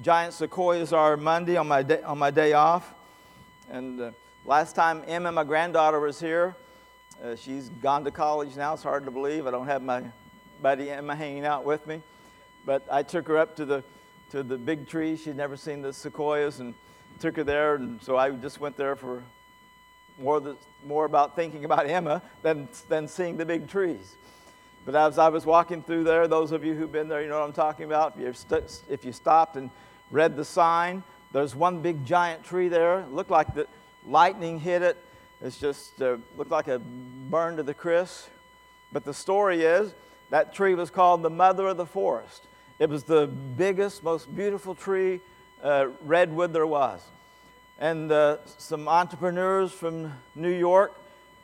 giant 0.02 0.34
sequoias 0.34 0.92
are 0.92 1.16
Monday 1.16 1.56
on 1.56 1.68
my 1.68 1.82
day, 1.82 2.02
on 2.02 2.18
my 2.18 2.30
day 2.30 2.52
off. 2.52 2.92
And 3.70 4.00
uh, 4.00 4.10
Last 4.46 4.74
time 4.76 5.02
Emma, 5.06 5.32
my 5.32 5.42
granddaughter, 5.42 5.98
was 5.98 6.20
here, 6.20 6.54
uh, 7.22 7.34
she's 7.34 7.70
gone 7.70 8.04
to 8.04 8.10
college 8.10 8.56
now. 8.56 8.74
It's 8.74 8.82
hard 8.82 9.06
to 9.06 9.10
believe. 9.10 9.46
I 9.46 9.50
don't 9.50 9.66
have 9.66 9.82
my 9.82 10.02
buddy 10.60 10.90
Emma 10.90 11.16
hanging 11.16 11.46
out 11.46 11.64
with 11.64 11.86
me. 11.86 12.02
But 12.66 12.86
I 12.90 13.02
took 13.02 13.26
her 13.28 13.38
up 13.38 13.56
to 13.56 13.64
the, 13.64 13.82
to 14.32 14.42
the 14.42 14.58
big 14.58 14.86
tree. 14.86 15.16
She'd 15.16 15.36
never 15.36 15.56
seen 15.56 15.80
the 15.80 15.94
sequoias 15.94 16.60
and 16.60 16.74
took 17.20 17.36
her 17.36 17.44
there. 17.44 17.76
And 17.76 18.02
so 18.02 18.18
I 18.18 18.32
just 18.32 18.60
went 18.60 18.76
there 18.76 18.96
for 18.96 19.24
more, 20.18 20.40
the, 20.40 20.58
more 20.84 21.06
about 21.06 21.36
thinking 21.36 21.64
about 21.64 21.86
Emma 21.88 22.20
than, 22.42 22.68
than 22.90 23.08
seeing 23.08 23.38
the 23.38 23.46
big 23.46 23.66
trees. 23.66 24.14
But 24.84 24.94
as 24.94 25.18
I 25.18 25.28
was 25.28 25.46
walking 25.46 25.82
through 25.82 26.04
there, 26.04 26.28
those 26.28 26.52
of 26.52 26.64
you 26.64 26.74
who've 26.74 26.92
been 26.92 27.08
there, 27.08 27.22
you 27.22 27.28
know 27.28 27.38
what 27.38 27.46
I'm 27.46 27.52
talking 27.52 27.86
about. 27.86 28.18
If, 28.18 28.36
st- 28.36 28.82
if 28.88 29.04
you 29.04 29.12
stopped 29.12 29.56
and 29.56 29.70
read 30.10 30.36
the 30.36 30.44
sign, 30.44 31.02
there's 31.32 31.54
one 31.54 31.80
big 31.80 32.04
giant 32.04 32.44
tree 32.44 32.68
there. 32.68 33.00
It 33.00 33.12
looked 33.12 33.30
like 33.30 33.54
the, 33.54 33.66
lightning 34.06 34.60
hit 34.60 34.82
it. 34.82 34.96
It's 35.40 35.58
just 35.58 36.00
uh, 36.00 36.16
looked 36.36 36.50
like 36.50 36.68
a 36.68 36.78
burn 36.78 37.56
to 37.56 37.62
the 37.62 37.74
crisp. 37.74 38.28
But 38.92 39.04
the 39.04 39.14
story 39.14 39.62
is 39.62 39.94
that 40.30 40.54
tree 40.54 40.74
was 40.74 40.90
called 40.90 41.22
the 41.22 41.30
mother 41.30 41.66
of 41.68 41.76
the 41.76 41.86
forest. 41.86 42.44
It 42.78 42.88
was 42.88 43.04
the 43.04 43.26
biggest, 43.26 44.02
most 44.02 44.34
beautiful 44.34 44.74
tree, 44.74 45.20
uh, 45.62 45.88
redwood 46.02 46.52
there 46.52 46.66
was. 46.66 47.02
And 47.78 48.10
uh, 48.10 48.38
some 48.58 48.88
entrepreneurs 48.88 49.72
from 49.72 50.12
New 50.34 50.50
York 50.50 50.94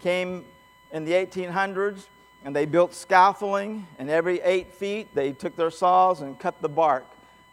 came 0.00 0.44
in 0.92 1.04
the 1.04 1.12
1800s 1.12 2.06
and 2.44 2.56
they 2.56 2.64
built 2.64 2.94
scaffolding, 2.94 3.86
and 3.98 4.08
every 4.08 4.40
eight 4.40 4.72
feet 4.72 5.14
they 5.14 5.32
took 5.32 5.56
their 5.56 5.70
saws 5.70 6.20
and 6.20 6.38
cut 6.38 6.60
the 6.62 6.68
bark, 6.68 7.06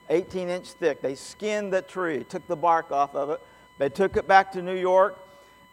18 0.10 0.50
inch 0.50 0.72
thick. 0.72 1.02
They 1.02 1.16
skinned 1.16 1.74
the 1.74 1.82
tree, 1.82 2.24
took 2.24 2.48
the 2.48 2.56
bark 2.56 2.92
off 2.92 3.16
of 3.16 3.30
it, 3.30 3.42
they 3.78 3.90
took 3.90 4.18
it 4.18 4.28
back 4.28 4.52
to 4.54 4.62
New 4.62 4.76
York 4.76 5.20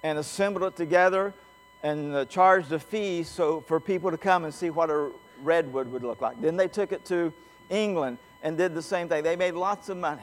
and 0.02 0.18
assembled 0.18 0.64
it 0.64 0.76
together 0.76 1.32
and 1.82 2.14
uh, 2.14 2.24
charged 2.24 2.72
a 2.72 2.78
fee 2.78 3.22
so 3.22 3.60
for 3.62 3.78
people 3.78 4.10
to 4.10 4.18
come 4.18 4.44
and 4.44 4.52
see 4.52 4.70
what 4.70 4.90
a 4.90 5.10
redwood 5.42 5.90
would 5.90 6.02
look 6.02 6.20
like. 6.20 6.40
Then 6.40 6.56
they 6.56 6.68
took 6.68 6.92
it 6.92 7.04
to 7.06 7.32
England 7.70 8.18
and 8.42 8.56
did 8.56 8.74
the 8.74 8.82
same 8.82 9.08
thing. 9.08 9.22
They 9.22 9.36
made 9.36 9.54
lots 9.54 9.88
of 9.88 9.96
money. 9.96 10.22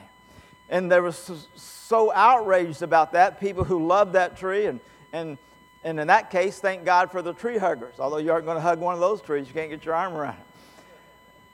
And 0.68 0.90
they 0.90 1.00
were 1.00 1.12
so, 1.12 1.36
so 1.54 2.12
outraged 2.12 2.82
about 2.82 3.12
that, 3.12 3.40
people 3.40 3.64
who 3.64 3.86
loved 3.86 4.14
that 4.14 4.36
tree. 4.36 4.66
And, 4.66 4.80
and, 5.12 5.38
and 5.84 5.98
in 5.98 6.06
that 6.06 6.30
case, 6.30 6.58
thank 6.58 6.84
God 6.84 7.10
for 7.10 7.22
the 7.22 7.32
tree 7.32 7.58
huggers. 7.58 7.94
Although 7.98 8.18
you 8.18 8.32
aren't 8.32 8.44
going 8.44 8.56
to 8.56 8.62
hug 8.62 8.78
one 8.78 8.94
of 8.94 9.00
those 9.00 9.20
trees, 9.20 9.48
you 9.48 9.54
can't 9.54 9.70
get 9.70 9.84
your 9.84 9.94
arm 9.94 10.14
around 10.14 10.34
it. 10.34 10.46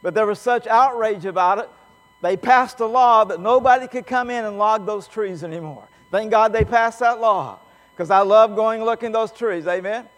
But 0.02 0.14
there 0.14 0.26
was 0.26 0.38
such 0.38 0.66
outrage 0.66 1.24
about 1.24 1.58
it, 1.58 1.68
they 2.20 2.36
passed 2.36 2.80
a 2.80 2.86
law 2.86 3.24
that 3.24 3.40
nobody 3.40 3.86
could 3.86 4.06
come 4.06 4.30
in 4.30 4.44
and 4.44 4.58
log 4.58 4.86
those 4.86 5.06
trees 5.06 5.44
anymore. 5.44 5.88
Thank 6.10 6.30
God 6.30 6.52
they 6.52 6.64
passed 6.64 7.00
that 7.00 7.20
law 7.20 7.60
because 7.94 8.10
I 8.10 8.20
love 8.20 8.56
going 8.56 8.84
looking 8.84 9.12
those 9.12 9.30
trees. 9.30 9.66
Amen. 9.66 10.08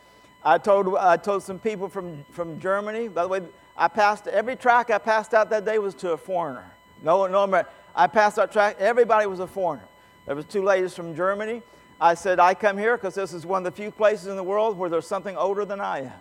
I 0.42 0.56
told, 0.58 0.96
I 0.96 1.16
told 1.16 1.42
some 1.42 1.58
people 1.58 1.88
from, 1.88 2.24
from 2.30 2.58
Germany, 2.58 3.08
by 3.08 3.22
the 3.22 3.28
way, 3.28 3.42
I 3.76 3.88
passed 3.88 4.26
every 4.26 4.56
track 4.56 4.90
I 4.90 4.98
passed 4.98 5.34
out 5.34 5.50
that 5.50 5.64
day 5.64 5.78
was 5.78 5.94
to 5.96 6.12
a 6.12 6.16
foreigner. 6.16 6.70
No, 7.02 7.26
no, 7.26 7.64
I 7.94 8.06
passed 8.06 8.36
that 8.36 8.52
track, 8.52 8.76
everybody 8.78 9.26
was 9.26 9.40
a 9.40 9.46
foreigner. 9.46 9.86
There 10.26 10.36
was 10.36 10.44
two 10.44 10.62
ladies 10.62 10.94
from 10.94 11.14
Germany. 11.14 11.62
I 12.00 12.14
said, 12.14 12.40
I 12.40 12.54
come 12.54 12.78
here 12.78 12.96
because 12.96 13.14
this 13.14 13.32
is 13.32 13.44
one 13.44 13.66
of 13.66 13.72
the 13.72 13.82
few 13.82 13.90
places 13.90 14.28
in 14.28 14.36
the 14.36 14.42
world 14.42 14.78
where 14.78 14.88
there's 14.88 15.06
something 15.06 15.36
older 15.36 15.64
than 15.64 15.80
I 15.80 16.00
am. 16.00 16.12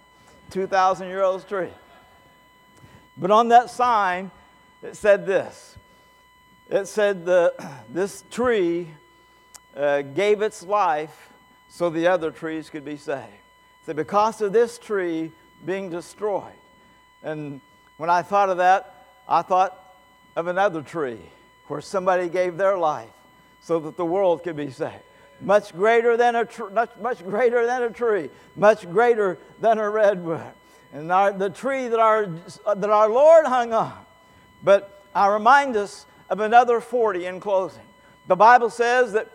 2,000 0.49 1.07
year 1.07 1.23
old 1.23 1.47
tree. 1.47 1.69
But 3.17 3.31
on 3.31 3.49
that 3.49 3.69
sign, 3.69 4.31
it 4.81 4.95
said 4.95 5.25
this. 5.25 5.77
It 6.69 6.87
said, 6.87 7.25
the, 7.25 7.53
this 7.89 8.23
tree 8.29 8.89
uh, 9.75 10.01
gave 10.01 10.41
its 10.41 10.63
life 10.63 11.29
so 11.69 11.89
the 11.89 12.07
other 12.07 12.31
trees 12.31 12.69
could 12.69 12.83
be 12.83 12.97
saved. 12.97 13.27
So 13.85 13.93
because 13.93 14.41
of 14.41 14.51
this 14.51 14.77
tree, 14.77 15.31
being 15.65 15.89
destroyed. 15.89 16.53
And 17.23 17.61
when 17.97 18.09
I 18.09 18.21
thought 18.21 18.49
of 18.49 18.57
that, 18.57 19.07
I 19.27 19.41
thought 19.41 19.77
of 20.35 20.47
another 20.47 20.81
tree 20.81 21.19
where 21.67 21.81
somebody 21.81 22.29
gave 22.29 22.57
their 22.57 22.77
life 22.77 23.09
so 23.61 23.79
that 23.79 23.97
the 23.97 24.05
world 24.05 24.43
could 24.43 24.55
be 24.55 24.71
saved. 24.71 25.03
Much 25.41 25.73
greater 25.73 26.17
than 26.17 26.35
a 26.35 26.45
tr- 26.45 26.69
much, 26.69 26.91
much 26.99 27.23
greater 27.23 27.65
than 27.65 27.83
a 27.83 27.89
tree, 27.89 28.29
much 28.55 28.89
greater 28.89 29.37
than 29.59 29.77
a 29.77 29.89
redwood. 29.89 30.53
And 30.91 31.11
our, 31.11 31.31
the 31.31 31.49
tree 31.49 31.87
that 31.87 31.99
our, 31.99 32.27
that 32.75 32.89
our 32.89 33.09
Lord 33.09 33.45
hung 33.45 33.73
on. 33.73 33.97
But 34.63 35.03
I 35.13 35.27
remind 35.27 35.75
us 35.77 36.05
of 36.29 36.39
another 36.39 36.81
40 36.81 37.25
in 37.25 37.39
closing. 37.39 37.83
The 38.27 38.35
Bible 38.35 38.69
says 38.69 39.13
that 39.13 39.29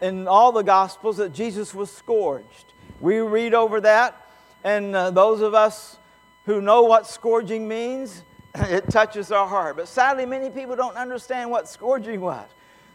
in 0.00 0.28
all 0.28 0.52
the 0.52 0.62
Gospels 0.62 1.16
that 1.16 1.32
Jesus 1.32 1.74
was 1.74 1.90
scourged. 1.90 2.72
We 3.00 3.18
read 3.18 3.54
over 3.54 3.80
that, 3.80 4.28
and 4.64 4.94
uh, 4.94 5.10
those 5.10 5.40
of 5.40 5.54
us 5.54 5.98
who 6.44 6.60
know 6.60 6.82
what 6.82 7.06
scourging 7.06 7.68
means, 7.68 8.24
it 8.54 8.88
touches 8.90 9.30
our 9.30 9.46
heart. 9.46 9.76
But 9.76 9.88
sadly, 9.88 10.26
many 10.26 10.50
people 10.50 10.76
don't 10.76 10.96
understand 10.96 11.50
what 11.50 11.68
scourging 11.68 12.20
was. 12.20 12.48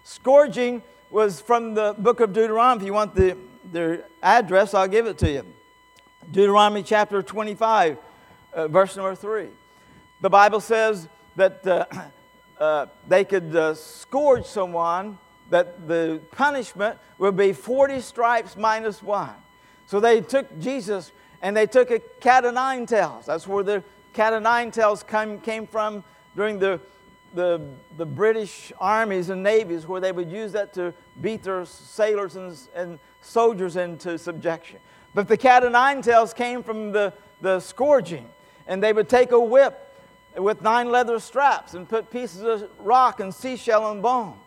Scourging 0.03 0.81
was 1.13 1.39
from 1.39 1.75
the 1.75 1.93
book 1.95 2.19
of 2.21 2.33
Deuteronomy. 2.33 2.81
If 2.81 2.87
you 2.87 2.93
want 2.93 3.13
the, 3.13 3.37
the 3.71 4.03
address, 4.23 4.73
I'll 4.73 4.87
give 4.87 5.05
it 5.05 5.19
to 5.19 5.31
you. 5.31 5.45
Deuteronomy 6.31 6.81
chapter 6.81 7.21
25, 7.21 7.97
uh, 8.53 8.67
verse 8.67 8.97
number 8.97 9.13
3. 9.13 9.47
The 10.21 10.29
Bible 10.29 10.59
says 10.59 11.07
that 11.35 11.65
uh, 11.67 11.85
uh, 12.59 12.87
they 13.07 13.23
could 13.25 13.55
uh, 13.55 13.75
scourge 13.75 14.45
someone, 14.45 15.19
that 15.51 15.87
the 15.87 16.19
punishment 16.31 16.97
would 17.19 17.37
be 17.37 17.53
40 17.53 17.99
stripes 17.99 18.57
minus 18.57 19.03
one. 19.03 19.35
So 19.85 19.99
they 19.99 20.19
took 20.19 20.59
Jesus 20.59 21.11
and 21.43 21.55
they 21.55 21.67
took 21.67 21.91
a 21.91 21.99
cat 21.99 22.43
of 22.43 22.55
nine 22.55 22.87
tails. 22.87 23.27
That's 23.27 23.47
where 23.47 23.63
the 23.63 23.83
cat 24.13 24.33
of 24.33 24.41
nine 24.41 24.71
tails 24.71 25.03
came, 25.03 25.39
came 25.39 25.67
from 25.67 26.03
during 26.35 26.57
the, 26.57 26.79
the, 27.33 27.61
the 27.97 28.05
British 28.05 28.71
armies 28.79 29.29
and 29.29 29.41
navies, 29.43 29.87
where 29.87 29.99
they 29.99 30.11
would 30.11 30.31
use 30.31 30.51
that 30.51 30.73
to 30.73 30.93
beat 31.21 31.43
their 31.43 31.65
sailors 31.65 32.35
and, 32.35 32.57
and 32.75 32.99
soldiers 33.21 33.75
into 33.75 34.17
subjection. 34.17 34.79
But 35.13 35.27
the 35.27 35.37
cat 35.37 35.63
of 35.63 35.71
nine 35.71 36.01
tails 36.01 36.33
came 36.33 36.63
from 36.63 36.91
the, 36.91 37.13
the 37.41 37.59
scourging, 37.59 38.29
and 38.67 38.81
they 38.81 38.93
would 38.93 39.09
take 39.09 39.31
a 39.31 39.39
whip 39.39 39.79
with 40.35 40.61
nine 40.61 40.89
leather 40.89 41.19
straps 41.19 41.73
and 41.73 41.87
put 41.87 42.09
pieces 42.09 42.41
of 42.41 42.69
rock 42.79 43.19
and 43.19 43.33
seashell 43.33 43.91
and 43.91 44.01
bone. 44.01 44.39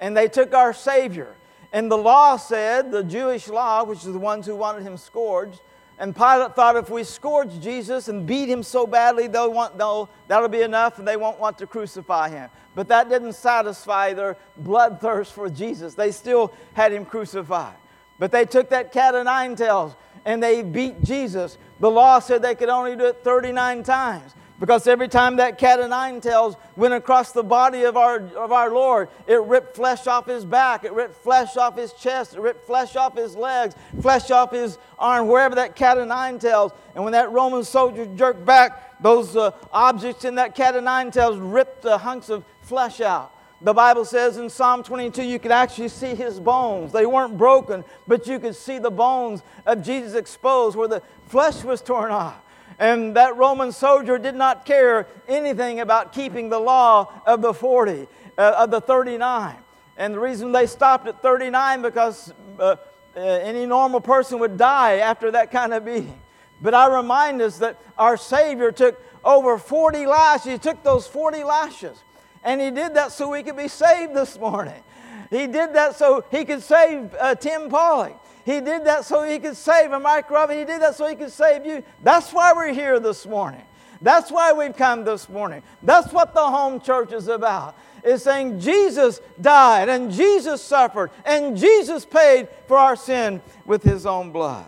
And 0.00 0.16
they 0.16 0.28
took 0.28 0.54
our 0.54 0.72
Savior. 0.72 1.36
And 1.72 1.90
the 1.90 1.98
law 1.98 2.36
said, 2.36 2.90
the 2.90 3.02
Jewish 3.02 3.48
law, 3.48 3.84
which 3.84 3.98
is 3.98 4.12
the 4.12 4.18
ones 4.18 4.46
who 4.46 4.54
wanted 4.54 4.84
him 4.84 4.96
scourged, 4.96 5.60
and 5.98 6.14
Pilate 6.14 6.56
thought 6.56 6.76
if 6.76 6.90
we 6.90 7.04
scourge 7.04 7.60
Jesus 7.60 8.08
and 8.08 8.26
beat 8.26 8.48
him 8.48 8.62
so 8.62 8.86
badly, 8.86 9.28
they'll 9.28 9.52
want, 9.52 9.78
they'll, 9.78 10.10
that'll 10.26 10.48
be 10.48 10.62
enough 10.62 10.98
and 10.98 11.06
they 11.06 11.16
won't 11.16 11.38
want 11.38 11.56
to 11.58 11.66
crucify 11.66 12.28
him. 12.30 12.50
But 12.74 12.88
that 12.88 13.08
didn't 13.08 13.34
satisfy 13.34 14.12
their 14.12 14.36
bloodthirst 14.62 15.30
for 15.32 15.48
Jesus. 15.48 15.94
They 15.94 16.10
still 16.10 16.52
had 16.72 16.92
him 16.92 17.04
crucified. 17.04 17.76
But 18.18 18.32
they 18.32 18.44
took 18.44 18.70
that 18.70 18.90
cat 18.90 19.14
of 19.14 19.24
nine 19.24 19.54
tails 19.54 19.94
and 20.24 20.42
they 20.42 20.62
beat 20.62 21.02
Jesus. 21.04 21.58
The 21.78 21.90
law 21.90 22.18
said 22.18 22.42
they 22.42 22.54
could 22.56 22.68
only 22.68 22.96
do 22.96 23.06
it 23.06 23.22
39 23.22 23.82
times. 23.84 24.34
Because 24.60 24.86
every 24.86 25.08
time 25.08 25.36
that 25.36 25.58
cat 25.58 25.80
of 25.80 25.90
nine 25.90 26.20
tails 26.20 26.56
went 26.76 26.94
across 26.94 27.32
the 27.32 27.42
body 27.42 27.82
of 27.82 27.96
our, 27.96 28.20
of 28.36 28.52
our 28.52 28.72
Lord, 28.72 29.08
it 29.26 29.40
ripped 29.42 29.74
flesh 29.74 30.06
off 30.06 30.26
his 30.26 30.44
back, 30.44 30.84
it 30.84 30.92
ripped 30.92 31.16
flesh 31.16 31.56
off 31.56 31.76
his 31.76 31.92
chest, 31.92 32.34
it 32.34 32.40
ripped 32.40 32.64
flesh 32.64 32.94
off 32.94 33.16
his 33.16 33.34
legs, 33.34 33.74
flesh 34.00 34.30
off 34.30 34.52
his 34.52 34.78
arm, 34.96 35.26
wherever 35.26 35.56
that 35.56 35.74
cat 35.74 35.98
of 35.98 36.06
nine 36.06 36.38
tails. 36.38 36.72
And 36.94 37.02
when 37.02 37.12
that 37.14 37.32
Roman 37.32 37.64
soldier 37.64 38.06
jerked 38.06 38.44
back, 38.44 39.02
those 39.02 39.36
uh, 39.36 39.50
objects 39.72 40.24
in 40.24 40.36
that 40.36 40.54
cat 40.54 40.76
of 40.76 40.84
nine 40.84 41.10
tails 41.10 41.36
ripped 41.38 41.82
the 41.82 41.98
hunks 41.98 42.28
of 42.28 42.44
flesh 42.62 43.00
out. 43.00 43.32
The 43.60 43.74
Bible 43.74 44.04
says 44.04 44.36
in 44.36 44.50
Psalm 44.50 44.82
22, 44.82 45.22
you 45.22 45.38
could 45.38 45.50
actually 45.50 45.88
see 45.88 46.14
his 46.14 46.38
bones. 46.38 46.92
They 46.92 47.06
weren't 47.06 47.36
broken, 47.36 47.82
but 48.06 48.26
you 48.26 48.38
could 48.38 48.54
see 48.54 48.78
the 48.78 48.90
bones 48.90 49.42
of 49.66 49.82
Jesus 49.82 50.14
exposed 50.14 50.76
where 50.76 50.86
the 50.88 51.02
flesh 51.26 51.64
was 51.64 51.80
torn 51.80 52.10
off. 52.10 52.36
And 52.78 53.16
that 53.16 53.36
Roman 53.36 53.72
soldier 53.72 54.18
did 54.18 54.34
not 54.34 54.64
care 54.64 55.06
anything 55.28 55.80
about 55.80 56.12
keeping 56.12 56.48
the 56.48 56.58
law 56.58 57.12
of 57.26 57.42
the 57.42 57.54
40, 57.54 58.08
uh, 58.36 58.54
of 58.58 58.70
the 58.70 58.80
39. 58.80 59.56
And 59.96 60.14
the 60.14 60.18
reason 60.18 60.52
they 60.52 60.66
stopped 60.66 61.06
at 61.06 61.22
39 61.22 61.82
because 61.82 62.34
uh, 62.58 62.76
uh, 63.16 63.20
any 63.20 63.64
normal 63.64 64.00
person 64.00 64.40
would 64.40 64.56
die 64.56 64.96
after 64.96 65.30
that 65.30 65.52
kind 65.52 65.72
of 65.72 65.84
beating. 65.84 66.20
But 66.60 66.74
I 66.74 66.88
remind 66.88 67.42
us 67.42 67.58
that 67.58 67.80
our 67.96 68.16
Savior 68.16 68.72
took 68.72 69.00
over 69.24 69.58
40 69.58 70.06
lashes. 70.06 70.52
He 70.52 70.58
took 70.58 70.82
those 70.82 71.06
40 71.06 71.44
lashes. 71.44 72.02
And 72.42 72.60
He 72.60 72.70
did 72.70 72.94
that 72.94 73.12
so 73.12 73.30
we 73.30 73.42
could 73.42 73.56
be 73.56 73.68
saved 73.68 74.14
this 74.14 74.38
morning. 74.38 74.82
He 75.30 75.46
did 75.46 75.74
that 75.74 75.96
so 75.96 76.24
He 76.30 76.44
could 76.44 76.62
save 76.62 77.14
uh, 77.18 77.34
Tim 77.36 77.68
Pollock. 77.68 78.20
He 78.44 78.60
did 78.60 78.84
that 78.84 79.04
so 79.04 79.22
he 79.22 79.38
could 79.38 79.56
save 79.56 79.92
a 79.92 80.00
micro. 80.00 80.46
He 80.48 80.64
did 80.64 80.82
that 80.82 80.94
so 80.94 81.06
he 81.06 81.14
could 81.14 81.32
save 81.32 81.64
you. 81.64 81.82
That's 82.02 82.32
why 82.32 82.52
we're 82.52 82.74
here 82.74 83.00
this 83.00 83.26
morning. 83.26 83.62
That's 84.02 84.30
why 84.30 84.52
we've 84.52 84.76
come 84.76 85.04
this 85.04 85.28
morning. 85.28 85.62
That's 85.82 86.12
what 86.12 86.34
the 86.34 86.42
home 86.42 86.80
church 86.80 87.12
is 87.12 87.28
about. 87.28 87.76
Is 88.04 88.22
saying 88.22 88.60
Jesus 88.60 89.22
died 89.40 89.88
and 89.88 90.12
Jesus 90.12 90.60
suffered 90.60 91.10
and 91.24 91.56
Jesus 91.56 92.04
paid 92.04 92.48
for 92.68 92.76
our 92.76 92.96
sin 92.96 93.40
with 93.64 93.82
his 93.82 94.04
own 94.04 94.30
blood. 94.30 94.66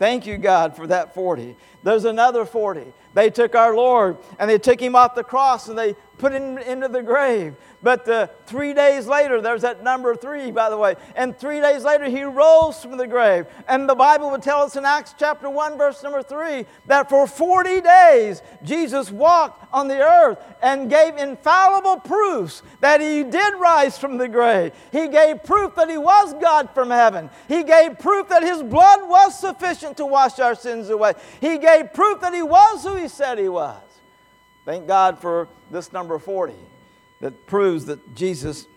Thank 0.00 0.26
you, 0.26 0.38
God, 0.38 0.74
for 0.74 0.88
that 0.88 1.14
40. 1.14 1.56
There's 1.84 2.04
another 2.04 2.44
40. 2.44 2.92
They 3.14 3.30
took 3.30 3.54
our 3.54 3.76
Lord 3.76 4.18
and 4.40 4.50
they 4.50 4.58
took 4.58 4.80
him 4.80 4.96
off 4.96 5.14
the 5.14 5.22
cross 5.22 5.68
and 5.68 5.78
they 5.78 5.94
put 6.18 6.32
him 6.32 6.58
into 6.58 6.88
the 6.88 7.02
grave. 7.02 7.54
But 7.84 8.08
uh, 8.08 8.28
three 8.46 8.72
days 8.72 9.06
later, 9.06 9.42
there's 9.42 9.60
that 9.60 9.84
number 9.84 10.16
three, 10.16 10.50
by 10.50 10.70
the 10.70 10.76
way. 10.78 10.96
And 11.14 11.38
three 11.38 11.60
days 11.60 11.84
later, 11.84 12.06
he 12.06 12.22
rose 12.22 12.82
from 12.82 12.96
the 12.96 13.06
grave. 13.06 13.44
And 13.68 13.86
the 13.86 13.94
Bible 13.94 14.30
would 14.30 14.40
tell 14.40 14.62
us 14.62 14.74
in 14.74 14.86
Acts 14.86 15.14
chapter 15.18 15.50
1, 15.50 15.76
verse 15.76 16.02
number 16.02 16.22
3, 16.22 16.64
that 16.86 17.10
for 17.10 17.26
40 17.26 17.82
days, 17.82 18.40
Jesus 18.62 19.10
walked 19.10 19.70
on 19.70 19.88
the 19.88 20.00
earth 20.00 20.38
and 20.62 20.88
gave 20.88 21.18
infallible 21.18 21.98
proofs 21.98 22.62
that 22.80 23.02
he 23.02 23.22
did 23.22 23.54
rise 23.60 23.98
from 23.98 24.16
the 24.16 24.28
grave. 24.28 24.72
He 24.90 25.08
gave 25.08 25.44
proof 25.44 25.74
that 25.74 25.90
he 25.90 25.98
was 25.98 26.32
God 26.40 26.70
from 26.70 26.88
heaven. 26.88 27.28
He 27.48 27.64
gave 27.64 27.98
proof 27.98 28.30
that 28.30 28.42
his 28.42 28.62
blood 28.62 29.06
was 29.06 29.38
sufficient 29.38 29.98
to 29.98 30.06
wash 30.06 30.38
our 30.38 30.54
sins 30.54 30.88
away. 30.88 31.12
He 31.38 31.58
gave 31.58 31.92
proof 31.92 32.22
that 32.22 32.32
he 32.32 32.42
was 32.42 32.82
who 32.82 32.96
he 32.96 33.08
said 33.08 33.36
he 33.36 33.50
was. 33.50 33.82
Thank 34.64 34.86
God 34.86 35.18
for 35.18 35.48
this 35.70 35.92
number 35.92 36.18
40 36.18 36.54
that 37.24 37.46
proves 37.46 37.86
that 37.86 38.14
Jesus 38.14 38.68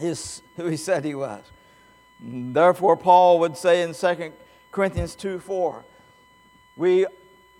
is 0.00 0.42
who 0.56 0.66
he 0.66 0.76
said 0.76 1.04
he 1.04 1.14
was. 1.14 1.44
Therefore, 2.20 2.96
Paul 2.96 3.38
would 3.38 3.56
say 3.56 3.82
in 3.82 3.94
2 3.94 4.32
Corinthians 4.72 5.14
2 5.14 5.38
4, 5.38 5.84
we 6.76 7.06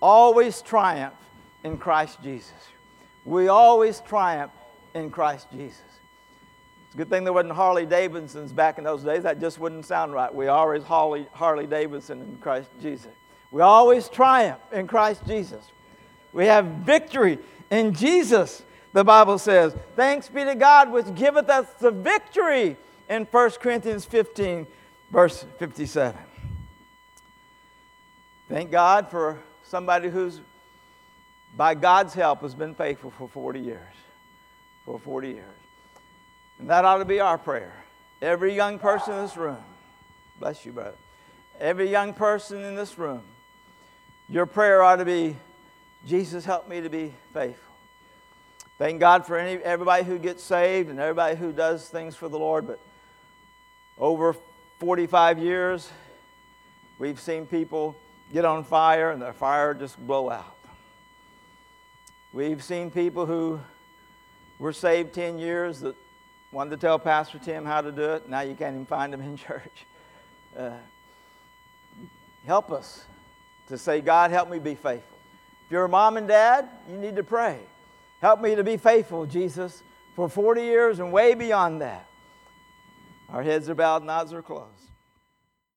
always 0.02 0.60
triumph 0.60 1.14
in 1.62 1.78
Christ 1.78 2.20
Jesus. 2.20 2.50
We 3.24 3.46
always 3.46 4.00
triumph 4.00 4.50
in 4.92 5.08
Christ 5.08 5.52
Jesus. 5.52 5.84
It's 6.86 6.94
a 6.96 6.98
good 6.98 7.10
thing 7.10 7.22
there 7.22 7.32
wasn't 7.32 7.52
Harley 7.52 7.86
Davidsons 7.86 8.52
back 8.52 8.78
in 8.78 8.82
those 8.82 9.04
days. 9.04 9.22
That 9.22 9.38
just 9.38 9.60
wouldn't 9.60 9.86
sound 9.86 10.12
right. 10.14 10.34
We 10.34 10.48
always 10.48 10.82
Harley, 10.82 11.28
Harley 11.30 11.68
Davidson 11.68 12.22
in 12.22 12.38
Christ 12.38 12.70
Jesus. 12.82 13.12
We 13.52 13.62
always 13.62 14.08
triumph 14.08 14.62
in 14.72 14.88
Christ 14.88 15.24
Jesus. 15.28 15.70
We 16.32 16.46
have 16.46 16.64
victory 16.66 17.38
in 17.70 17.94
Jesus 17.94 18.64
the 18.98 19.04
Bible 19.04 19.38
says, 19.38 19.76
Thanks 19.94 20.28
be 20.28 20.44
to 20.44 20.56
God 20.56 20.90
which 20.90 21.14
giveth 21.14 21.48
us 21.48 21.66
the 21.78 21.92
victory 21.92 22.76
in 23.08 23.26
1 23.26 23.50
Corinthians 23.52 24.04
15, 24.04 24.66
verse 25.12 25.46
57. 25.60 26.20
Thank 28.48 28.72
God 28.72 29.08
for 29.08 29.38
somebody 29.62 30.08
who's, 30.08 30.40
by 31.56 31.76
God's 31.76 32.12
help, 32.12 32.40
has 32.40 32.56
been 32.56 32.74
faithful 32.74 33.12
for 33.12 33.28
40 33.28 33.60
years. 33.60 33.94
For 34.84 34.98
40 34.98 35.28
years. 35.28 35.44
And 36.58 36.68
that 36.68 36.84
ought 36.84 36.98
to 36.98 37.04
be 37.04 37.20
our 37.20 37.38
prayer. 37.38 37.72
Every 38.20 38.52
young 38.56 38.80
person 38.80 39.14
in 39.14 39.22
this 39.22 39.36
room, 39.36 39.62
bless 40.40 40.66
you, 40.66 40.72
brother. 40.72 40.96
Every 41.60 41.88
young 41.88 42.14
person 42.14 42.64
in 42.64 42.74
this 42.74 42.98
room, 42.98 43.22
your 44.28 44.46
prayer 44.46 44.82
ought 44.82 44.96
to 44.96 45.04
be, 45.04 45.36
Jesus, 46.04 46.44
help 46.44 46.68
me 46.68 46.80
to 46.80 46.90
be 46.90 47.14
faithful. 47.32 47.67
Thank 48.78 49.00
God 49.00 49.26
for 49.26 49.36
any, 49.36 49.60
everybody 49.62 50.04
who 50.04 50.20
gets 50.20 50.42
saved 50.42 50.88
and 50.88 51.00
everybody 51.00 51.34
who 51.36 51.52
does 51.52 51.88
things 51.88 52.14
for 52.14 52.28
the 52.28 52.38
Lord. 52.38 52.68
But 52.68 52.78
over 53.98 54.36
45 54.78 55.40
years, 55.40 55.90
we've 56.96 57.18
seen 57.18 57.44
people 57.44 57.96
get 58.32 58.44
on 58.44 58.62
fire 58.62 59.10
and 59.10 59.20
their 59.20 59.32
fire 59.32 59.74
just 59.74 59.98
blow 60.06 60.30
out. 60.30 60.56
We've 62.32 62.62
seen 62.62 62.92
people 62.92 63.26
who 63.26 63.58
were 64.60 64.72
saved 64.72 65.12
10 65.12 65.38
years 65.38 65.80
that 65.80 65.96
wanted 66.52 66.70
to 66.70 66.76
tell 66.76 67.00
Pastor 67.00 67.40
Tim 67.40 67.64
how 67.64 67.80
to 67.80 67.90
do 67.90 68.12
it. 68.12 68.28
Now 68.28 68.42
you 68.42 68.54
can't 68.54 68.74
even 68.74 68.86
find 68.86 69.12
them 69.12 69.22
in 69.22 69.36
church. 69.36 69.86
Uh, 70.56 70.70
help 72.46 72.70
us 72.70 73.06
to 73.66 73.76
say, 73.76 74.00
God, 74.00 74.30
help 74.30 74.48
me 74.48 74.60
be 74.60 74.76
faithful. 74.76 75.18
If 75.66 75.72
you're 75.72 75.84
a 75.84 75.88
mom 75.88 76.16
and 76.16 76.28
dad, 76.28 76.68
you 76.88 76.96
need 76.96 77.16
to 77.16 77.24
pray. 77.24 77.58
Help 78.20 78.40
me 78.40 78.54
to 78.54 78.64
be 78.64 78.76
faithful, 78.76 79.26
Jesus, 79.26 79.82
for 80.14 80.28
40 80.28 80.62
years 80.62 80.98
and 80.98 81.12
way 81.12 81.34
beyond 81.34 81.80
that. 81.80 82.08
Our 83.28 83.42
heads 83.42 83.68
are 83.68 83.74
bowed 83.74 84.02
and 84.02 84.10
eyes 84.10 84.32
are 84.32 84.42
closed. 84.42 84.87